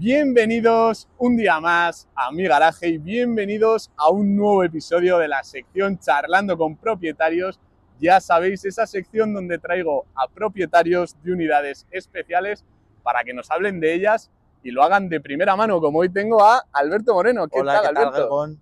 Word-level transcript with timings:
Bienvenidos 0.00 1.06
un 1.18 1.36
día 1.36 1.60
más 1.60 2.08
a 2.14 2.32
mi 2.32 2.44
garaje 2.44 2.88
y 2.88 2.96
bienvenidos 2.96 3.90
a 3.98 4.08
un 4.08 4.34
nuevo 4.34 4.64
episodio 4.64 5.18
de 5.18 5.28
la 5.28 5.44
sección 5.44 5.98
Charlando 5.98 6.56
con 6.56 6.74
propietarios. 6.74 7.60
Ya 7.98 8.18
sabéis, 8.18 8.64
esa 8.64 8.86
sección 8.86 9.34
donde 9.34 9.58
traigo 9.58 10.06
a 10.14 10.26
propietarios 10.26 11.22
de 11.22 11.34
unidades 11.34 11.86
especiales 11.90 12.64
para 13.02 13.24
que 13.24 13.34
nos 13.34 13.50
hablen 13.50 13.78
de 13.78 13.92
ellas 13.92 14.30
y 14.62 14.70
lo 14.70 14.82
hagan 14.82 15.10
de 15.10 15.20
primera 15.20 15.54
mano, 15.54 15.82
como 15.82 15.98
hoy 15.98 16.08
tengo 16.08 16.42
a 16.42 16.64
Alberto 16.72 17.12
Moreno. 17.12 17.46
¿Qué 17.46 17.60
Hola, 17.60 17.82
tal, 17.82 17.88
¿qué 17.88 17.94
tal, 17.94 18.06
Alberto? 18.06 18.56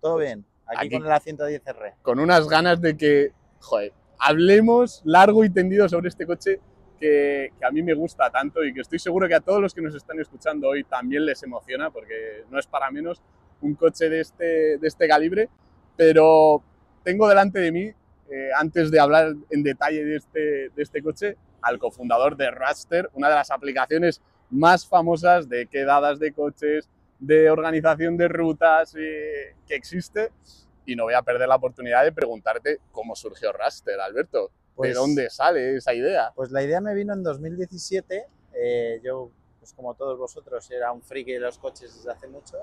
¿Todo 0.00 0.16
bien? 0.18 0.44
Aquí, 0.64 0.86
Aquí- 0.86 0.90
con 1.00 1.06
el 1.06 1.12
A110R. 1.12 1.94
Con 2.02 2.20
unas 2.20 2.48
ganas 2.48 2.80
de 2.80 2.96
que, 2.96 3.32
joder, 3.58 3.92
hablemos 4.20 5.02
largo 5.04 5.42
y 5.42 5.50
tendido 5.50 5.88
sobre 5.88 6.08
este 6.08 6.24
coche 6.24 6.60
que, 6.98 7.52
a 7.62 7.70
mí 7.70 7.82
me 7.82 7.94
gusta 7.94 8.30
tanto 8.30 8.64
y 8.64 8.74
que 8.74 8.80
estoy 8.80 8.98
seguro 8.98 9.28
que 9.28 9.34
a 9.34 9.40
todos 9.40 9.60
los 9.60 9.74
que 9.74 9.80
nos 9.80 9.94
están 9.94 10.18
escuchando 10.20 10.68
hoy 10.68 10.84
también 10.84 11.24
les 11.24 11.42
emociona, 11.42 11.90
porque 11.90 12.44
no 12.50 12.58
es 12.58 12.66
para 12.66 12.90
menos 12.90 13.22
un 13.60 13.74
coche 13.74 14.08
de 14.08 14.20
este, 14.20 14.78
de 14.78 14.88
este 14.88 15.08
calibre, 15.08 15.48
pero 15.96 16.62
tengo 17.02 17.28
delante 17.28 17.58
de 17.60 17.72
mí, 17.72 17.92
eh, 18.30 18.50
antes 18.54 18.90
de 18.90 19.00
hablar 19.00 19.34
en 19.50 19.62
detalle 19.62 20.04
de 20.04 20.16
este, 20.16 20.40
de 20.68 20.82
este 20.82 21.02
coche, 21.02 21.36
al 21.62 21.78
cofundador 21.78 22.36
de 22.36 22.50
Raster, 22.50 23.10
una 23.14 23.28
de 23.28 23.34
las 23.34 23.50
aplicaciones 23.50 24.20
más 24.50 24.86
famosas 24.86 25.48
de 25.48 25.66
quedadas 25.66 26.18
de 26.18 26.32
coches, 26.32 26.88
de 27.18 27.50
organización 27.50 28.16
de 28.16 28.28
rutas 28.28 28.94
eh, 28.96 29.54
que 29.66 29.74
existe. 29.74 30.30
Y 30.86 30.96
no 30.96 31.04
voy 31.04 31.14
a 31.14 31.22
perder 31.22 31.48
la 31.48 31.56
oportunidad 31.56 32.04
de 32.04 32.12
preguntarte 32.12 32.78
cómo 32.92 33.14
surgió 33.14 33.52
Raster, 33.52 34.00
Alberto. 34.00 34.50
Pues- 34.78 34.90
¿De 34.90 34.94
dónde 34.94 35.28
sale 35.28 35.76
esa 35.76 35.92
idea? 35.92 36.32
Pues 36.36 36.50
la 36.52 36.62
idea 36.62 36.80
me 36.80 36.94
vino 36.94 37.12
en 37.12 37.22
2017. 37.24 38.26
eh, 38.54 39.00
yo, 39.04 39.30
pues 39.58 39.72
como 39.72 39.94
todos 39.94 40.18
vosotros, 40.18 40.68
era 40.70 40.90
un 40.92 41.02
friki 41.02 41.32
de 41.32 41.40
los 41.40 41.58
coches 41.58 41.94
desde 41.94 42.10
hace 42.12 42.26
mucho. 42.28 42.56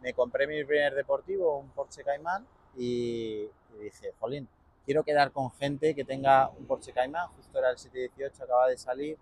Me 0.00 0.12
compré 0.14 0.46
mi 0.46 0.64
primer 0.64 0.94
deportivo, 0.94 1.58
un 1.58 1.70
Porsche 1.70 2.02
Cayman, 2.04 2.46
y, 2.76 3.42
y 3.74 3.78
dije, 3.82 4.12
jolín, 4.18 4.48
quiero 4.84 5.04
quedar 5.04 5.30
con 5.30 5.50
gente 5.52 5.94
que 5.94 6.04
tenga 6.04 6.48
un 6.50 6.66
Porsche 6.66 6.92
Cayman. 6.92 7.28
Justo 7.36 7.58
era 7.58 7.70
el 7.70 7.78
718, 7.78 8.44
acaba 8.44 8.68
de 8.68 8.76
salir. 8.78 9.18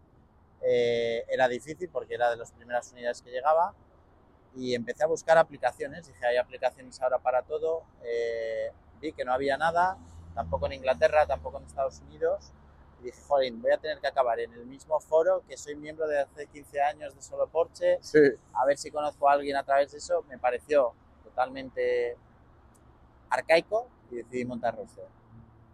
eh, 0.63 1.25
era 1.29 1.49
difícil 1.49 1.89
porque 1.91 2.15
era 2.15 2.31
de 2.31 2.37
las 2.37 2.53
primeras 2.53 2.91
unidades 2.93 3.23
que 3.23 3.31
llegaba. 3.31 3.75
Y 4.57 4.75
empecé 4.75 5.05
a 5.05 5.07
buscar 5.07 5.37
aplicaciones. 5.39 6.07
Dije, 6.09 6.27
hay 6.27 6.37
aplicaciones 6.39 7.01
ahora 7.03 7.19
para 7.19 7.43
todo. 7.43 7.83
eh, 8.05 8.71
vi 9.01 9.13
que 9.13 9.25
no 9.25 9.33
había 9.33 9.57
nada, 9.57 9.97
tampoco 10.35 10.67
en 10.67 10.73
Inglaterra, 10.75 11.27
tampoco 11.27 11.59
en 11.59 11.65
Estados 11.65 12.01
Unidos. 12.01 12.51
Y 13.01 13.05
dije, 13.05 13.21
jolín, 13.27 13.61
voy 13.63 13.73
a 13.73 13.79
tener 13.79 13.99
que 13.99 14.07
acabar 14.07 14.39
en 14.41 14.53
el 14.53 14.67
mismo 14.67 15.01
foro 15.01 15.43
que 15.49 15.57
soy 15.57 15.75
miembro 15.75 16.07
de 16.07 16.21
hace 16.21 16.47
15 16.47 16.81
años 16.83 17.15
de 17.15 17.23
Solo 17.23 17.47
Porsche, 17.49 17.99
Sí, 18.03 18.19
a 18.53 18.65
ver 18.67 18.77
si 18.77 18.91
conozco 18.91 19.29
a 19.29 19.33
alguien 19.33 19.57
a 19.57 19.63
través 19.65 19.93
de 19.93 19.99
eso. 19.99 20.23
Me 20.29 20.39
pareció 20.39 20.93
totalmente 21.25 22.17
arcaico 23.31 23.89
y 24.11 24.17
decidí 24.17 24.45
montar 24.45 24.77
Roster. 24.77 25.05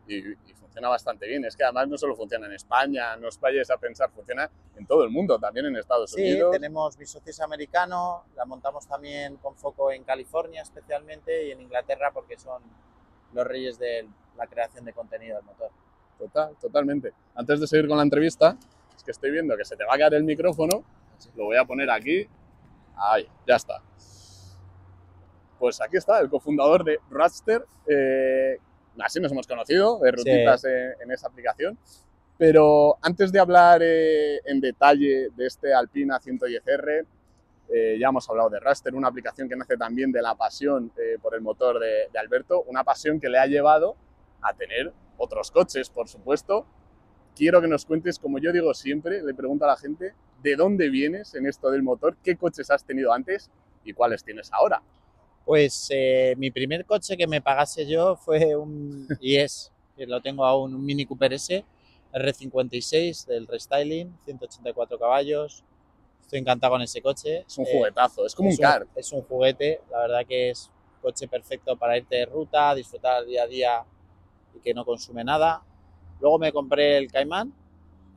y, 0.07 0.33
y 0.33 0.55
funciona 0.55 0.89
bastante 0.89 1.27
bien. 1.27 1.45
Es 1.45 1.57
que 1.57 1.65
además 1.65 1.89
no 1.89 1.98
solo 1.98 2.15
funciona 2.15 2.47
en 2.47 2.53
España, 2.53 3.17
no 3.17 3.29
os 3.29 3.41
vayáis 3.41 3.70
a 3.70 3.77
pensar, 3.77 4.11
funciona 4.11 4.48
en 4.77 4.87
todo 4.87 5.03
el 5.05 5.11
mundo, 5.11 5.39
también 5.39 5.67
en 5.67 5.77
Estados 5.77 6.11
Sí, 6.13 6.23
Unidos. 6.23 6.53
tenemos 6.53 6.97
mi 6.98 7.07
socio 7.07 7.31
es 7.31 7.41
americano, 7.41 8.25
la 8.37 8.45
montamos 8.45 8.87
también 8.87 9.37
con 9.39 9.57
foco 9.57 9.91
en 9.91 10.05
California 10.05 10.63
especialmente 10.63 11.47
y 11.47 11.51
en 11.53 11.61
Inglaterra 11.63 12.11
porque 12.13 12.39
son 12.39 12.63
los 13.33 13.47
reyes 13.47 13.79
de 13.79 14.07
la 14.37 14.47
creación 14.47 14.84
de 14.84 14.92
contenido 14.92 15.37
del 15.37 15.45
motor. 15.45 15.70
Total, 16.19 16.56
totalmente. 16.61 17.12
Antes 17.34 17.61
de 17.61 17.67
seguir 17.67 17.89
con 17.89 17.97
la 17.97 18.03
entrevista, 18.03 18.56
es 18.97 19.03
que 19.03 19.11
estoy 19.11 19.31
viendo 19.31 19.56
que 19.56 19.65
se 19.65 19.77
te 19.77 19.84
va 19.84 19.95
a 19.95 19.98
caer 19.98 20.15
el 20.15 20.25
micrófono. 20.25 20.84
Lo 21.34 21.45
voy 21.45 21.56
a 21.56 21.65
poner 21.65 21.91
aquí. 21.91 22.27
Ahí, 22.97 23.29
ya 23.47 23.57
está. 23.57 23.83
Pues 25.59 25.81
aquí 25.81 25.97
está, 25.97 26.19
el 26.20 26.29
cofundador 26.29 26.84
de 26.84 26.98
Raster. 27.11 27.64
Eh, 27.87 28.59
así 28.98 29.20
nos 29.20 29.33
hemos 29.33 29.47
conocido, 29.47 29.98
de 29.98 30.13
rutitas 30.13 30.64
en, 30.64 30.95
en 31.03 31.13
esa 31.13 31.29
aplicación. 31.29 31.79
Pero 32.39 32.98
antes 33.01 33.33
de 33.33 33.39
hablar 33.39 33.80
eh, 33.83 34.41
en 34.45 34.61
detalle 34.61 35.30
de 35.35 35.47
este 35.47 35.73
Alpina 35.73 36.20
110R, 36.20 37.07
eh, 37.68 37.97
ya 37.98 38.08
hemos 38.08 38.29
hablado 38.29 38.51
de 38.51 38.61
Raster, 38.61 38.95
una 38.95 39.08
aplicación 39.08 39.48
que 39.48 39.57
nace 39.57 39.77
también 39.77 40.13
de 40.13 40.23
la 40.23 40.35
pasión 40.35 40.92
eh, 40.97 41.18
por 41.20 41.35
el 41.35 41.41
motor 41.41 41.80
de, 41.80 42.08
de 42.13 42.18
Alberto, 42.18 42.63
una 42.68 42.85
pasión 42.85 43.18
que 43.18 43.29
le 43.29 43.39
ha 43.39 43.47
llevado 43.47 43.97
a 44.42 44.55
tener 44.55 44.92
otros 45.19 45.51
coches, 45.51 45.91
por 45.91 46.08
supuesto. 46.08 46.67
Quiero 47.35 47.61
que 47.61 47.69
nos 47.69 47.85
cuentes, 47.85 48.19
como 48.19 48.39
yo 48.39 48.52
digo 48.52 48.73
siempre, 48.74 49.23
le 49.23 49.35
pregunto 49.35 49.64
a 49.64 49.69
la 49.69 49.77
gente, 49.77 50.14
¿de 50.42 50.57
dónde 50.57 50.89
vienes 50.89 51.35
en 51.35 51.47
esto 51.47 51.70
del 51.70 51.83
motor? 51.83 52.17
¿Qué 52.23 52.36
coches 52.36 52.70
has 52.70 52.85
tenido 52.85 53.13
antes 53.13 53.51
y 53.85 53.92
cuáles 53.92 54.24
tienes 54.24 54.52
ahora? 54.52 54.83
Pues 55.45 55.89
eh, 55.91 56.35
mi 56.39 56.51
primer 56.51 56.85
coche 56.86 57.17
que 57.17 57.27
me 57.27 57.41
pagase 57.41 57.86
yo 57.86 58.17
fue 58.17 58.57
un, 58.57 59.07
y 59.20 59.36
es, 59.36 59.70
que 59.97 60.07
lo 60.07 60.20
tengo 60.20 60.45
aún, 60.45 60.74
un 60.74 60.85
Mini 60.85 61.05
Cooper 61.07 61.33
S 61.35 61.64
R56 62.13 63.27
del 63.27 63.47
restyling, 63.47 64.17
184 64.24 64.98
caballos. 64.98 65.63
Estoy 66.23 66.41
encantado 66.41 66.73
con 66.73 66.83
ese 66.83 67.03
coche. 67.03 67.45
Es 67.47 67.58
un 67.58 67.67
Eh, 67.67 67.73
juguetazo, 67.73 68.27
es 68.27 68.35
como 68.35 68.48
es 68.48 68.58
un 68.58 68.63
car. 68.63 68.86
Es 68.95 69.13
un 69.13 69.23
juguete, 69.23 69.80
la 69.91 70.01
verdad 70.01 70.27
que 70.27 70.51
es 70.51 70.70
coche 71.03 71.29
perfecto 71.29 71.77
para 71.77 71.98
irte 71.98 72.17
de 72.17 72.27
ruta, 72.27 72.74
disfrutar 72.74 73.24
día 73.24 73.42
a 73.42 73.47
día 73.47 73.85
y 74.56 74.61
que 74.61 74.74
no 74.74 74.84
consume 74.84 75.24
nada. 75.24 75.62
Luego 76.20 76.39
me 76.39 76.52
compré 76.52 76.96
el 76.96 77.11
Cayman, 77.11 77.52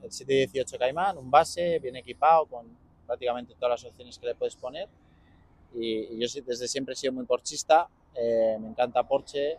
el 0.02 0.12
718 0.12 0.78
Cayman, 0.78 1.18
un 1.18 1.30
base, 1.30 1.80
bien 1.80 1.96
equipado, 1.96 2.46
con 2.46 2.66
prácticamente 3.06 3.54
todas 3.56 3.82
las 3.82 3.92
opciones 3.92 4.18
que 4.18 4.28
le 4.28 4.36
puedes 4.36 4.56
poner. 4.56 4.88
Y, 5.74 6.16
y 6.16 6.20
yo 6.20 6.42
desde 6.46 6.68
siempre 6.68 6.94
he 6.94 6.96
sido 6.96 7.14
muy 7.14 7.26
porchista, 7.26 7.88
eh, 8.16 8.58
me 8.60 8.70
encanta 8.70 9.08
Porsche 9.08 9.58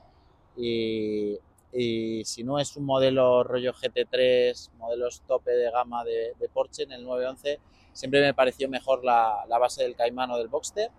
y, 0.56 1.38
y 1.72 2.24
si 2.24 2.42
no 2.42 2.58
es 2.58 2.76
un 2.76 2.84
modelo 2.84 3.44
rollo 3.44 3.72
GT3, 3.72 4.72
modelos 4.72 5.22
tope 5.26 5.52
de 5.52 5.70
gama 5.70 6.04
de, 6.04 6.34
de 6.38 6.48
Porsche 6.48 6.82
en 6.82 6.92
el 6.92 7.04
911, 7.04 7.60
siempre 7.92 8.20
me 8.20 8.34
pareció 8.34 8.68
mejor 8.68 9.04
la, 9.04 9.44
la 9.48 9.58
base 9.58 9.84
del 9.84 9.94
Cayman 9.94 10.30
o 10.32 10.38
del 10.38 10.48
Boxster 10.48 10.90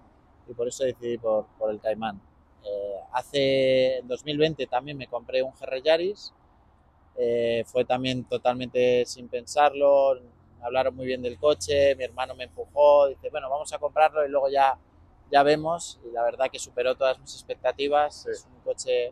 y 0.47 0.53
por 0.53 0.67
eso 0.67 0.83
decidí 0.83 1.17
por, 1.17 1.45
por 1.57 1.71
el 1.71 1.79
Cayman. 1.79 2.21
Eh, 2.63 2.99
hace 3.13 3.97
en 3.97 4.07
2020 4.07 4.67
también 4.67 4.97
me 4.97 5.07
compré 5.07 5.41
un 5.41 5.51
GR 5.53 5.81
Yaris, 5.81 6.33
eh, 7.17 7.63
fue 7.65 7.85
también 7.85 8.23
totalmente 8.25 9.05
sin 9.05 9.27
pensarlo, 9.27 10.19
me 10.59 10.65
hablaron 10.65 10.95
muy 10.95 11.05
bien 11.05 11.21
del 11.21 11.37
coche, 11.39 11.95
mi 11.95 12.03
hermano 12.03 12.35
me 12.35 12.45
empujó, 12.45 13.07
dice, 13.07 13.29
bueno, 13.29 13.49
vamos 13.49 13.73
a 13.73 13.79
comprarlo 13.79 14.25
y 14.25 14.29
luego 14.29 14.47
ya, 14.49 14.77
ya 15.31 15.43
vemos 15.43 15.99
y 16.07 16.11
la 16.11 16.23
verdad 16.23 16.49
que 16.51 16.59
superó 16.59 16.95
todas 16.95 17.19
mis 17.19 17.33
expectativas, 17.33 18.23
Sí. 18.23 18.29
es 18.31 18.45
un 18.45 18.59
coche 18.61 19.11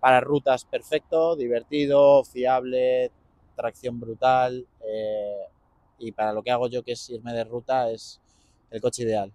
para 0.00 0.20
rutas 0.20 0.64
perfecto, 0.64 1.36
divertido, 1.36 2.24
fiable, 2.24 3.10
tracción 3.54 4.00
brutal 4.00 4.66
eh, 4.84 5.46
y 5.98 6.10
para 6.12 6.32
lo 6.32 6.42
que 6.42 6.50
hago 6.50 6.68
yo 6.68 6.82
que 6.82 6.92
es 6.92 7.10
irme 7.10 7.32
de 7.32 7.44
ruta 7.44 7.90
es 7.90 8.20
el 8.70 8.80
coche 8.80 9.02
ideal. 9.04 9.30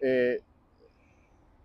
Eh, 0.00 0.40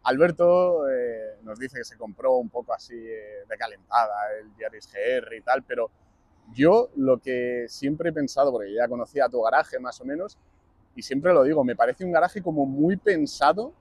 Alberto 0.04 0.90
eh, 0.90 1.38
nos 1.44 1.60
dice 1.60 1.78
que 1.78 1.84
se 1.84 1.98
compró 1.98 2.36
un 2.36 2.50
poco 2.50 2.74
así 2.74 2.96
eh, 2.96 3.44
de 3.48 3.58
calentada 3.58 4.16
el 4.40 4.56
Yaris 4.58 4.90
GR 4.92 5.36
y 5.36 5.42
tal, 5.42 5.64
pero 5.64 5.92
yo 6.54 6.90
lo 6.96 7.20
que 7.20 7.66
siempre 7.68 8.10
he 8.10 8.14
pensado, 8.14 8.52
porque 8.52 8.74
ya 8.74 8.88
conocía 8.88 9.30
tu 9.30 9.42
garaje 9.42 9.80
más 9.80 10.00
o 10.02 10.06
menos, 10.06 10.38
y 10.96 11.02
siempre 11.02 11.34
lo 11.34 11.44
digo, 11.44 11.64
me 11.64 11.76
parece 11.76 12.04
un 12.04 12.12
garaje 12.12 12.42
como 12.42 12.66
muy 12.66 12.98
pensado 12.98 13.74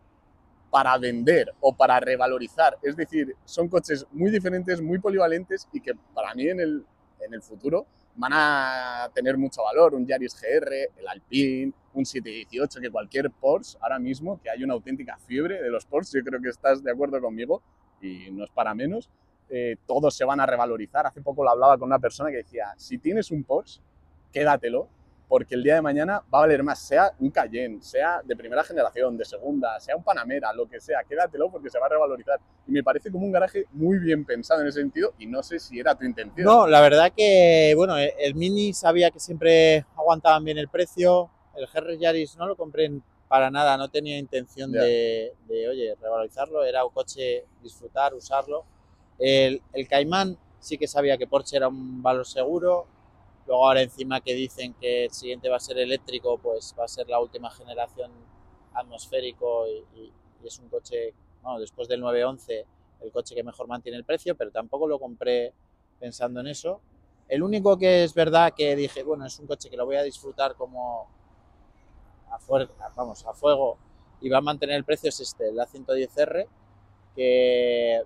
para 0.70 0.96
vender 0.98 1.52
o 1.60 1.74
para 1.74 1.98
revalorizar. 1.98 2.78
Es 2.82 2.96
decir, 2.96 3.34
son 3.44 3.68
coches 3.68 4.06
muy 4.12 4.30
diferentes, 4.30 4.80
muy 4.80 4.98
polivalentes 4.98 5.66
y 5.72 5.80
que 5.80 5.94
para 6.14 6.34
mí 6.34 6.48
en 6.48 6.60
el, 6.60 6.84
en 7.20 7.34
el 7.34 7.42
futuro 7.42 7.86
van 8.16 8.32
a 8.34 9.10
tener 9.14 9.38
mucho 9.38 9.62
valor. 9.62 9.94
Un 9.94 10.06
Yaris 10.06 10.36
GR, 10.40 10.72
el 10.96 11.08
Alpine, 11.08 11.72
un 11.98 12.06
718, 12.06 12.80
que 12.80 12.90
cualquier 12.90 13.30
Porsche 13.30 13.76
ahora 13.80 13.98
mismo, 13.98 14.40
que 14.40 14.50
hay 14.50 14.62
una 14.62 14.74
auténtica 14.74 15.18
fiebre 15.26 15.60
de 15.60 15.70
los 15.70 15.84
Porsche, 15.84 16.18
yo 16.18 16.24
creo 16.24 16.40
que 16.40 16.48
estás 16.48 16.82
de 16.82 16.90
acuerdo 16.90 17.20
conmigo 17.20 17.62
y 18.00 18.30
no 18.30 18.44
es 18.44 18.50
para 18.50 18.74
menos, 18.74 19.10
eh, 19.50 19.76
todos 19.86 20.14
se 20.14 20.24
van 20.24 20.40
a 20.40 20.46
revalorizar. 20.46 21.06
Hace 21.06 21.20
poco 21.20 21.42
lo 21.42 21.50
hablaba 21.50 21.76
con 21.78 21.88
una 21.88 21.98
persona 21.98 22.30
que 22.30 22.38
decía, 22.38 22.74
si 22.76 22.98
tienes 22.98 23.30
un 23.30 23.44
Porsche, 23.44 23.80
quédatelo, 24.32 24.88
porque 25.28 25.54
el 25.54 25.62
día 25.62 25.74
de 25.74 25.82
mañana 25.82 26.22
va 26.32 26.38
a 26.38 26.40
valer 26.40 26.62
más, 26.62 26.78
sea 26.78 27.12
un 27.18 27.30
Cayenne, 27.30 27.82
sea 27.82 28.22
de 28.24 28.34
primera 28.34 28.64
generación, 28.64 29.16
de 29.16 29.26
segunda, 29.26 29.78
sea 29.78 29.94
un 29.94 30.02
Panamera, 30.02 30.52
lo 30.54 30.66
que 30.66 30.80
sea, 30.80 31.00
quédatelo 31.06 31.50
porque 31.50 31.68
se 31.68 31.78
va 31.78 31.86
a 31.86 31.90
revalorizar. 31.90 32.40
Y 32.66 32.72
me 32.72 32.82
parece 32.82 33.10
como 33.10 33.26
un 33.26 33.32
garaje 33.32 33.66
muy 33.72 33.98
bien 33.98 34.24
pensado 34.24 34.62
en 34.62 34.68
ese 34.68 34.80
sentido 34.80 35.12
y 35.18 35.26
no 35.26 35.42
sé 35.42 35.58
si 35.58 35.78
era 35.78 35.94
tu 35.94 36.04
intención. 36.04 36.46
No, 36.46 36.66
la 36.66 36.80
verdad 36.80 37.12
que, 37.14 37.74
bueno, 37.76 37.96
el 37.98 38.34
Mini 38.34 38.72
sabía 38.72 39.10
que 39.10 39.20
siempre 39.20 39.84
aguantaban 39.96 40.44
bien 40.44 40.56
el 40.56 40.68
precio. 40.68 41.30
El 41.58 41.66
GR 41.66 41.98
Yaris 41.98 42.36
no 42.36 42.46
lo 42.46 42.56
compré 42.56 42.86
en- 42.86 43.02
para 43.28 43.50
nada, 43.50 43.76
no 43.76 43.90
tenía 43.90 44.18
intención 44.18 44.72
de, 44.86 45.34
de, 45.48 45.68
oye, 45.68 45.94
revalorizarlo. 46.00 46.64
Era 46.64 46.84
un 46.84 46.92
coche 46.92 47.44
disfrutar, 47.62 48.14
usarlo. 48.14 48.64
El, 49.18 49.60
el 49.72 49.86
Cayman 49.88 50.38
sí 50.60 50.78
que 50.78 50.86
sabía 50.88 51.18
que 51.18 51.26
Porsche 51.26 51.56
era 51.58 51.68
un 51.68 52.02
valor 52.02 52.26
seguro. 52.26 52.86
Luego 53.46 53.66
ahora 53.66 53.82
encima 53.82 54.20
que 54.20 54.34
dicen 54.34 54.74
que 54.74 55.06
el 55.06 55.10
siguiente 55.10 55.48
va 55.48 55.56
a 55.56 55.60
ser 55.60 55.78
eléctrico, 55.78 56.38
pues 56.38 56.74
va 56.78 56.84
a 56.84 56.88
ser 56.88 57.08
la 57.08 57.18
última 57.20 57.50
generación 57.50 58.10
atmosférico 58.74 59.66
y, 59.66 59.84
y- 59.98 60.12
y 60.42 60.46
es 60.46 60.58
un 60.58 60.68
coche, 60.68 61.14
bueno, 61.42 61.58
después 61.58 61.88
del 61.88 62.00
911, 62.00 62.64
el 63.00 63.10
coche 63.12 63.34
que 63.34 63.42
mejor 63.42 63.66
mantiene 63.66 63.98
el 63.98 64.04
precio, 64.04 64.36
pero 64.36 64.50
tampoco 64.50 64.86
lo 64.86 64.98
compré 64.98 65.52
pensando 65.98 66.40
en 66.40 66.46
eso. 66.48 66.80
El 67.28 67.42
único 67.42 67.76
que 67.76 68.04
es 68.04 68.14
verdad 68.14 68.54
que 68.56 68.74
dije, 68.76 69.02
bueno, 69.02 69.26
es 69.26 69.38
un 69.38 69.46
coche 69.46 69.68
que 69.68 69.76
lo 69.76 69.84
voy 69.84 69.96
a 69.96 70.02
disfrutar 70.02 70.54
como 70.54 71.08
a, 72.30 72.38
fuer- 72.38 72.70
vamos, 72.96 73.24
a 73.26 73.32
fuego 73.34 73.76
y 74.20 74.28
va 74.28 74.38
a 74.38 74.40
mantener 74.42 74.76
el 74.76 74.84
precio 74.84 75.08
es 75.08 75.20
este, 75.20 75.48
el 75.48 75.56
A110R, 75.58 76.46
que 77.14 78.02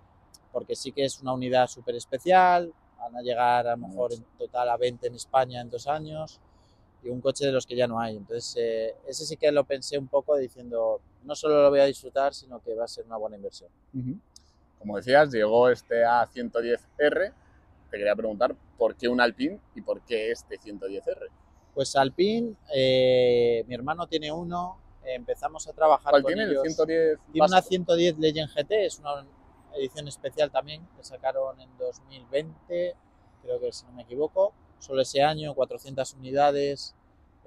porque 0.53 0.77
sí 0.77 0.93
que 0.93 1.05
es 1.05 1.21
una 1.21 1.33
unidad 1.33 1.67
súper 1.67 1.95
especial, 1.95 2.73
van 2.99 3.17
a 3.17 3.23
llegar 3.23 3.67
a 3.67 3.77
lo 3.77 3.89
mejor 3.89 4.13
en 4.13 4.23
total 4.39 4.69
a 4.69 4.77
20 4.77 5.07
en 5.07 5.15
España 5.15 5.61
en 5.61 5.71
dos 5.71 5.87
años 5.87 6.41
y 7.03 7.09
un 7.09 7.21
coche 7.21 7.47
de 7.47 7.53
los 7.53 7.67
que 7.67 7.75
ya 7.75 7.87
no 7.89 7.99
hay. 7.99 8.17
Entonces, 8.17 8.55
eh, 8.61 8.95
ese 9.09 9.25
sí 9.27 9.37
que 9.37 9.51
lo 9.51 9.65
pensé 9.65 9.99
un 9.99 10.07
poco 10.09 10.37
diciendo, 10.37 11.01
no 11.25 11.35
solo 11.35 11.63
lo 11.63 11.71
voy 11.71 11.81
a 11.81 11.85
disfrutar, 11.87 12.33
sino 12.35 12.61
que 12.61 12.75
va 12.75 12.85
a 12.85 12.89
ser 12.89 13.07
una 13.07 13.17
buena 13.17 13.37
inversión. 13.37 13.71
Como 14.79 14.97
decías, 14.97 15.31
llegó 15.33 15.69
este 15.69 16.05
A110R. 16.05 17.33
Te 17.91 17.99
quería 17.99 18.15
preguntar 18.15 18.55
por 18.79 18.95
qué 18.95 19.09
un 19.09 19.21
Alpine 19.21 19.59
y 19.75 19.81
por 19.83 20.01
qué 20.03 20.31
este 20.31 20.59
110R. 20.59 21.29
Pues 21.75 21.97
Alpine, 21.97 22.55
eh, 22.75 23.65
mi 23.67 23.75
hermano 23.75 24.07
tiene 24.07 24.31
uno, 24.31 24.79
empezamos 25.05 25.67
a 25.69 25.73
trabajar 25.73 26.11
¿Cuál 26.11 26.23
con 26.23 26.35
tiene? 26.35 26.45
¿El 26.45 26.51
ellos. 26.53 26.63
110? 26.65 27.19
Tiene 27.33 27.47
una 27.47 27.57
básico? 27.57 27.69
110 27.69 28.19
Legend 28.19 28.51
GT, 28.51 28.87
es 28.87 28.99
una 28.99 29.25
edición 29.75 30.07
especial 30.09 30.51
también 30.51 30.87
que 30.97 31.05
sacaron 31.05 31.59
en 31.61 31.71
2020, 31.79 32.95
creo 33.43 33.61
que 33.61 33.73
si 33.73 33.87
no 33.87 33.93
me 33.93 34.03
equivoco, 34.03 34.53
solo 34.79 35.01
ese 35.03 35.23
año, 35.23 35.55
400 35.55 36.13
unidades, 36.15 36.95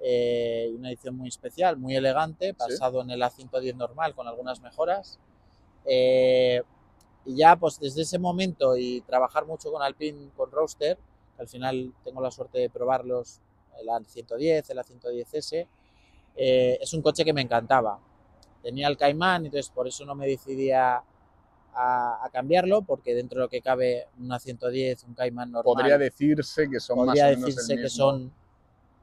eh, 0.00 0.70
una 0.76 0.90
edición 0.90 1.16
muy 1.16 1.28
especial, 1.28 1.76
muy 1.76 1.94
elegante, 1.96 2.52
basado 2.52 3.02
en 3.02 3.10
el 3.10 3.22
A110 3.22 3.76
normal 3.76 4.14
con 4.14 4.26
algunas 4.26 4.60
mejoras. 4.60 5.18
Eh, 5.84 6.62
y 7.24 7.36
ya 7.36 7.56
pues 7.56 7.78
desde 7.80 8.02
ese 8.02 8.18
momento 8.18 8.76
y 8.76 9.00
trabajar 9.02 9.46
mucho 9.46 9.70
con 9.72 9.82
Alpine, 9.82 10.30
con 10.36 10.50
Roadster, 10.50 10.98
que 11.36 11.42
al 11.42 11.48
final 11.48 11.92
tengo 12.04 12.20
la 12.20 12.30
suerte 12.30 12.58
de 12.58 12.70
probarlos, 12.70 13.40
el 13.80 13.88
A110, 13.88 14.70
el 14.70 14.78
A110S, 14.78 15.66
eh, 16.36 16.78
es 16.80 16.92
un 16.94 17.02
coche 17.02 17.24
que 17.24 17.32
me 17.32 17.42
encantaba 17.42 17.98
tenía 18.66 18.88
el 18.88 18.96
Caimán, 18.96 19.46
entonces 19.46 19.70
por 19.70 19.86
eso 19.86 20.04
no 20.04 20.16
me 20.16 20.26
decidía 20.26 20.96
a, 21.72 22.24
a 22.24 22.30
cambiarlo, 22.32 22.82
porque 22.82 23.14
dentro 23.14 23.38
de 23.38 23.44
lo 23.44 23.48
que 23.48 23.60
cabe 23.62 24.08
una 24.18 24.40
110, 24.40 25.04
un 25.04 25.14
Caimán 25.14 25.52
normal, 25.52 25.72
Podría 25.76 25.98
decirse 25.98 26.68
que 26.68 26.80
son 26.80 26.96
podría 26.96 27.26
más 27.26 27.32
o 27.32 27.36
menos 27.36 27.46
decirse 27.54 27.72
el 27.74 27.80
que 27.80 27.88
son 27.88 28.32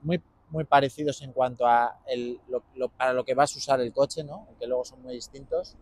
muy, 0.02 0.22
muy 0.50 0.66
parecidos 0.66 1.22
en 1.22 1.32
cuanto 1.32 1.66
a 1.66 1.98
el- 2.08 2.42
lo- 2.50 2.64
lo- 2.76 2.90
para 2.90 3.14
lo 3.14 3.24
que 3.24 3.34
vas 3.36 3.56
a 3.56 3.58
usar 3.58 3.80
el 3.80 3.94
coche, 3.94 4.22
¿no? 4.26 4.46
aunque 4.50 4.68
luego 4.68 4.84
son 4.84 5.02
muy 5.02 5.14
distintos. 5.14 5.78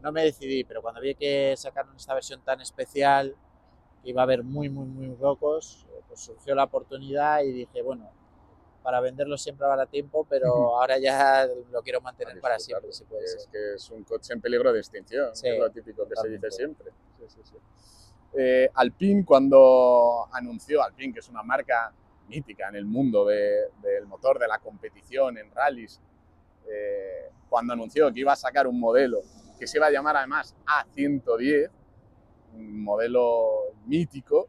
No 0.00 0.10
me 0.12 0.24
decidí, 0.24 0.64
pero 0.64 0.80
cuando 0.80 1.02
vi 1.02 1.14
que 1.14 1.54
sacaron 1.58 1.94
esta 1.94 2.14
versión 2.14 2.40
tan 2.42 2.62
especial, 2.62 3.36
que 4.02 4.10
iba 4.10 4.22
a 4.22 4.24
haber 4.24 4.42
muy, 4.42 4.68
muy, 4.68 4.86
muy 4.86 5.14
pocos, 5.16 5.86
eh, 5.90 6.00
pues 6.08 6.20
surgió 6.20 6.54
la 6.54 6.64
oportunidad 6.64 7.42
y 7.42 7.52
dije, 7.52 7.82
bueno, 7.82 8.10
para 8.82 9.00
venderlo 9.00 9.36
siempre 9.36 9.66
habrá 9.66 9.84
tiempo, 9.86 10.26
pero 10.28 10.78
ahora 10.78 10.98
ya 10.98 11.46
lo 11.70 11.82
quiero 11.82 12.00
mantener 12.00 12.38
A 12.38 12.40
para 12.40 12.58
siempre, 12.58 12.92
si 12.92 13.04
puede 13.04 13.24
Es 13.24 13.42
ser. 13.42 13.50
que 13.52 13.74
es 13.74 13.90
un 13.90 14.04
coche 14.04 14.32
en 14.32 14.40
peligro 14.40 14.72
de 14.72 14.78
extinción, 14.78 15.36
Sí, 15.36 15.48
es 15.48 15.58
lo 15.58 15.70
típico 15.70 16.08
que 16.08 16.16
se 16.16 16.28
dice 16.28 16.50
siempre. 16.50 16.90
Sí, 17.18 17.24
sí, 17.28 17.40
sí. 17.44 17.56
Eh, 18.38 18.70
Alpine 18.74 19.24
cuando 19.24 20.26
anunció, 20.32 20.82
Alpine 20.82 21.12
que 21.12 21.18
es 21.18 21.28
una 21.28 21.42
marca 21.42 21.92
mítica 22.28 22.68
en 22.68 22.76
el 22.76 22.86
mundo 22.86 23.26
de- 23.26 23.68
del 23.82 24.06
motor, 24.06 24.38
de 24.38 24.46
la 24.48 24.58
competición 24.60 25.36
en 25.36 25.50
rallies, 25.50 26.00
eh, 26.68 27.28
cuando 27.48 27.72
anunció 27.72 28.12
que 28.12 28.20
iba 28.20 28.32
a 28.32 28.36
sacar 28.36 28.66
un 28.68 28.78
modelo 28.78 29.20
que 29.58 29.66
se 29.66 29.76
iba 29.78 29.88
a 29.88 29.90
llamar 29.90 30.16
además 30.16 30.54
A110, 30.64 31.70
un 32.54 32.82
modelo 32.82 33.74
mítico, 33.86 34.48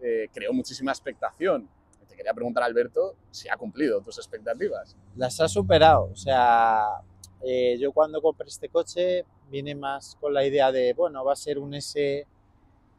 eh, 0.00 0.28
creó 0.32 0.52
muchísima 0.52 0.92
expectación. 0.92 1.68
Te 2.08 2.16
quería 2.16 2.34
preguntar, 2.34 2.64
Alberto, 2.64 3.14
si 3.30 3.48
ha 3.48 3.56
cumplido 3.56 4.00
tus 4.00 4.18
expectativas. 4.18 4.96
las 5.16 5.40
ha 5.40 5.48
superado. 5.48 6.10
O 6.12 6.16
sea, 6.16 7.02
eh, 7.42 7.76
yo 7.80 7.92
cuando 7.92 8.22
compré 8.22 8.48
este 8.48 8.68
coche 8.68 9.24
vine 9.50 9.74
más 9.74 10.16
con 10.20 10.32
la 10.32 10.44
idea 10.44 10.70
de, 10.70 10.92
bueno, 10.94 11.24
va 11.24 11.32
a 11.32 11.36
ser 11.36 11.58
un 11.58 11.74
S 11.74 12.26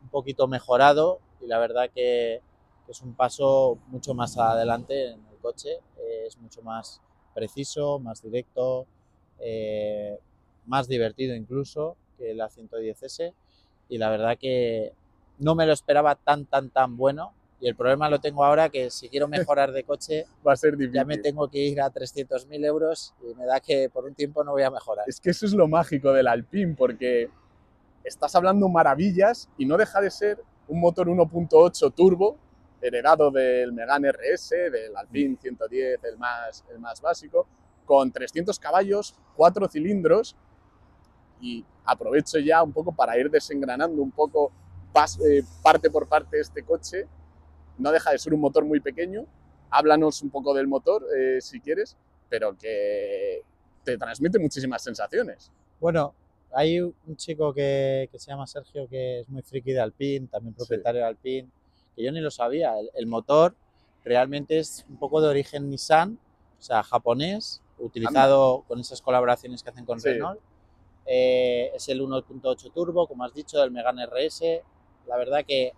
un 0.01 0.09
poquito 0.09 0.47
mejorado 0.47 1.19
y 1.41 1.47
la 1.47 1.59
verdad 1.59 1.89
que 1.93 2.41
es 2.87 3.01
un 3.01 3.15
paso 3.15 3.77
mucho 3.87 4.13
más 4.13 4.37
adelante 4.37 5.11
en 5.11 5.25
el 5.31 5.37
coche, 5.41 5.79
eh, 5.97 6.25
es 6.27 6.37
mucho 6.37 6.61
más 6.61 7.01
preciso, 7.33 7.99
más 7.99 8.21
directo, 8.21 8.85
eh, 9.39 10.19
más 10.65 10.87
divertido 10.87 11.35
incluso 11.35 11.95
que 12.17 12.33
la 12.33 12.49
110S 12.49 13.33
y 13.93 13.99
la 13.99 14.09
verdad 14.09 14.39
que 14.39 14.91
no 15.37 15.53
me 15.53 15.67
lo 15.67 15.73
esperaba 15.73 16.15
tan, 16.15 16.47
tan, 16.47 16.71
tan 16.71 16.97
bueno. 16.97 17.31
Y 17.59 17.67
el 17.67 17.75
problema 17.75 18.09
lo 18.09 18.19
tengo 18.19 18.43
ahora 18.43 18.69
que 18.69 18.89
si 18.89 19.07
quiero 19.07 19.27
mejorar 19.27 19.71
de 19.71 19.83
coche, 19.83 20.25
Va 20.47 20.53
a 20.53 20.55
ser 20.55 20.75
difícil. 20.75 20.95
ya 20.95 21.05
me 21.05 21.19
tengo 21.19 21.47
que 21.47 21.59
ir 21.59 21.79
a 21.79 21.93
300.000 21.93 22.65
euros 22.65 23.13
y 23.21 23.35
me 23.35 23.45
da 23.45 23.59
que 23.59 23.91
por 23.93 24.05
un 24.05 24.15
tiempo 24.15 24.43
no 24.43 24.53
voy 24.53 24.63
a 24.63 24.71
mejorar. 24.71 25.05
Es 25.07 25.21
que 25.21 25.29
eso 25.29 25.45
es 25.45 25.53
lo 25.53 25.67
mágico 25.67 26.11
del 26.11 26.27
Alpine, 26.27 26.73
porque 26.73 27.29
estás 28.03 28.33
hablando 28.33 28.67
maravillas 28.67 29.47
y 29.59 29.67
no 29.67 29.77
deja 29.77 30.01
de 30.01 30.09
ser 30.09 30.39
un 30.67 30.79
motor 30.79 31.07
1.8 31.07 31.93
turbo, 31.93 32.35
heredado 32.81 33.29
del 33.29 33.73
Megane 33.73 34.11
RS, 34.11 34.71
del 34.71 34.97
Alpine 34.97 35.37
110, 35.39 36.03
el 36.03 36.17
más, 36.17 36.65
el 36.71 36.79
más 36.79 36.99
básico, 36.99 37.45
con 37.85 38.11
300 38.11 38.57
caballos, 38.57 39.13
4 39.35 39.67
cilindros, 39.69 40.35
y 41.39 41.63
aprovecho 41.85 42.39
ya 42.39 42.63
un 42.63 42.71
poco 42.71 42.93
para 42.93 43.17
ir 43.17 43.29
desengranando 43.29 44.01
un 44.01 44.11
poco 44.11 44.51
eh, 45.25 45.43
parte 45.61 45.89
por 45.89 46.07
parte 46.07 46.39
este 46.39 46.63
coche. 46.63 47.07
No 47.77 47.91
deja 47.91 48.11
de 48.11 48.19
ser 48.19 48.33
un 48.33 48.39
motor 48.41 48.63
muy 48.65 48.79
pequeño. 48.79 49.25
Háblanos 49.69 50.21
un 50.21 50.29
poco 50.29 50.53
del 50.53 50.67
motor, 50.67 51.05
eh, 51.17 51.41
si 51.41 51.59
quieres, 51.59 51.97
pero 52.29 52.55
que 52.57 53.41
te 53.83 53.97
transmite 53.97 54.37
muchísimas 54.39 54.83
sensaciones. 54.83 55.51
Bueno, 55.79 56.13
hay 56.53 56.79
un 56.79 57.15
chico 57.15 57.53
que, 57.53 58.07
que 58.11 58.19
se 58.19 58.29
llama 58.31 58.45
Sergio 58.45 58.87
que 58.87 59.21
es 59.21 59.29
muy 59.29 59.41
friki 59.41 59.73
de 59.73 59.79
Alpine, 59.81 60.27
también 60.27 60.53
propietario 60.53 61.01
de 61.01 61.07
Alpine, 61.07 61.49
que 61.95 62.03
yo 62.03 62.11
ni 62.11 62.21
lo 62.21 62.29
sabía. 62.29 62.77
El, 62.79 62.89
el 62.93 63.07
motor 63.07 63.55
realmente 64.03 64.59
es 64.59 64.85
un 64.87 64.97
poco 64.97 65.19
de 65.21 65.27
origen 65.29 65.69
Nissan, 65.69 66.19
o 66.59 66.61
sea, 66.61 66.83
japonés, 66.83 67.61
utilizado 67.79 68.63
con 68.67 68.79
esas 68.79 69.01
colaboraciones 69.01 69.63
que 69.63 69.69
hacen 69.71 69.85
con 69.85 69.99
Sí. 69.99 70.09
Renault. 70.09 70.39
Eh, 71.05 71.71
es 71.75 71.89
el 71.89 72.01
1.8 72.01 72.69
turbo, 72.71 73.07
como 73.07 73.23
has 73.25 73.33
dicho, 73.33 73.59
del 73.59 73.71
Megane 73.71 74.03
RS. 74.03 74.63
La 75.07 75.17
verdad 75.17 75.43
que 75.45 75.73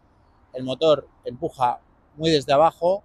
el 0.54 0.64
motor 0.64 1.08
empuja 1.24 1.80
muy 2.16 2.30
desde 2.30 2.54
abajo. 2.54 3.04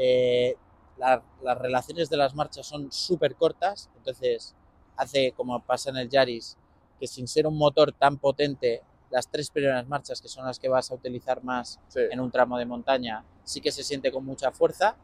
eh, 0.00 0.54
la- 0.96 1.22
las 1.42 1.58
relaciones 1.58 2.08
de 2.10 2.16
las 2.16 2.34
marchas 2.34 2.66
son 2.66 2.92
súper 2.92 3.34
cortas, 3.34 3.90
entonces 3.96 4.54
hace 4.96 5.32
como 5.32 5.60
pasa 5.60 5.90
en 5.90 5.96
el 5.96 6.08
Yaris, 6.08 6.56
que 7.00 7.06
sin 7.08 7.26
ser 7.26 7.46
un 7.48 7.56
motor 7.58 7.92
tan 7.92 8.18
potente, 8.18 8.82
las 9.10 9.28
tres 9.28 9.50
primeras 9.50 9.88
marchas, 9.88 10.20
que 10.20 10.28
son 10.28 10.44
las 10.44 10.58
que 10.58 10.68
vas 10.68 10.90
a 10.90 10.94
utilizar 10.94 11.42
más 11.42 11.80
Sí. 11.88 12.00
en 12.10 12.20
un 12.20 12.30
tramo 12.30 12.58
de 12.58 12.66
montaña, 12.66 13.24
sí 13.42 13.60
que 13.60 13.72
se 13.72 13.82
siente 13.82 14.12
con 14.12 14.24
mucha 14.24 14.52
fuerza. 14.52 14.94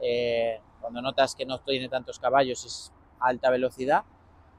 Eh, 0.00 0.60
cuando 0.80 1.00
notas 1.02 1.34
que 1.36 1.46
no 1.46 1.60
tiene 1.60 1.88
tantos 1.88 2.18
caballos 2.18 2.64
es 2.64 2.92
alta 3.20 3.50
velocidad 3.50 4.02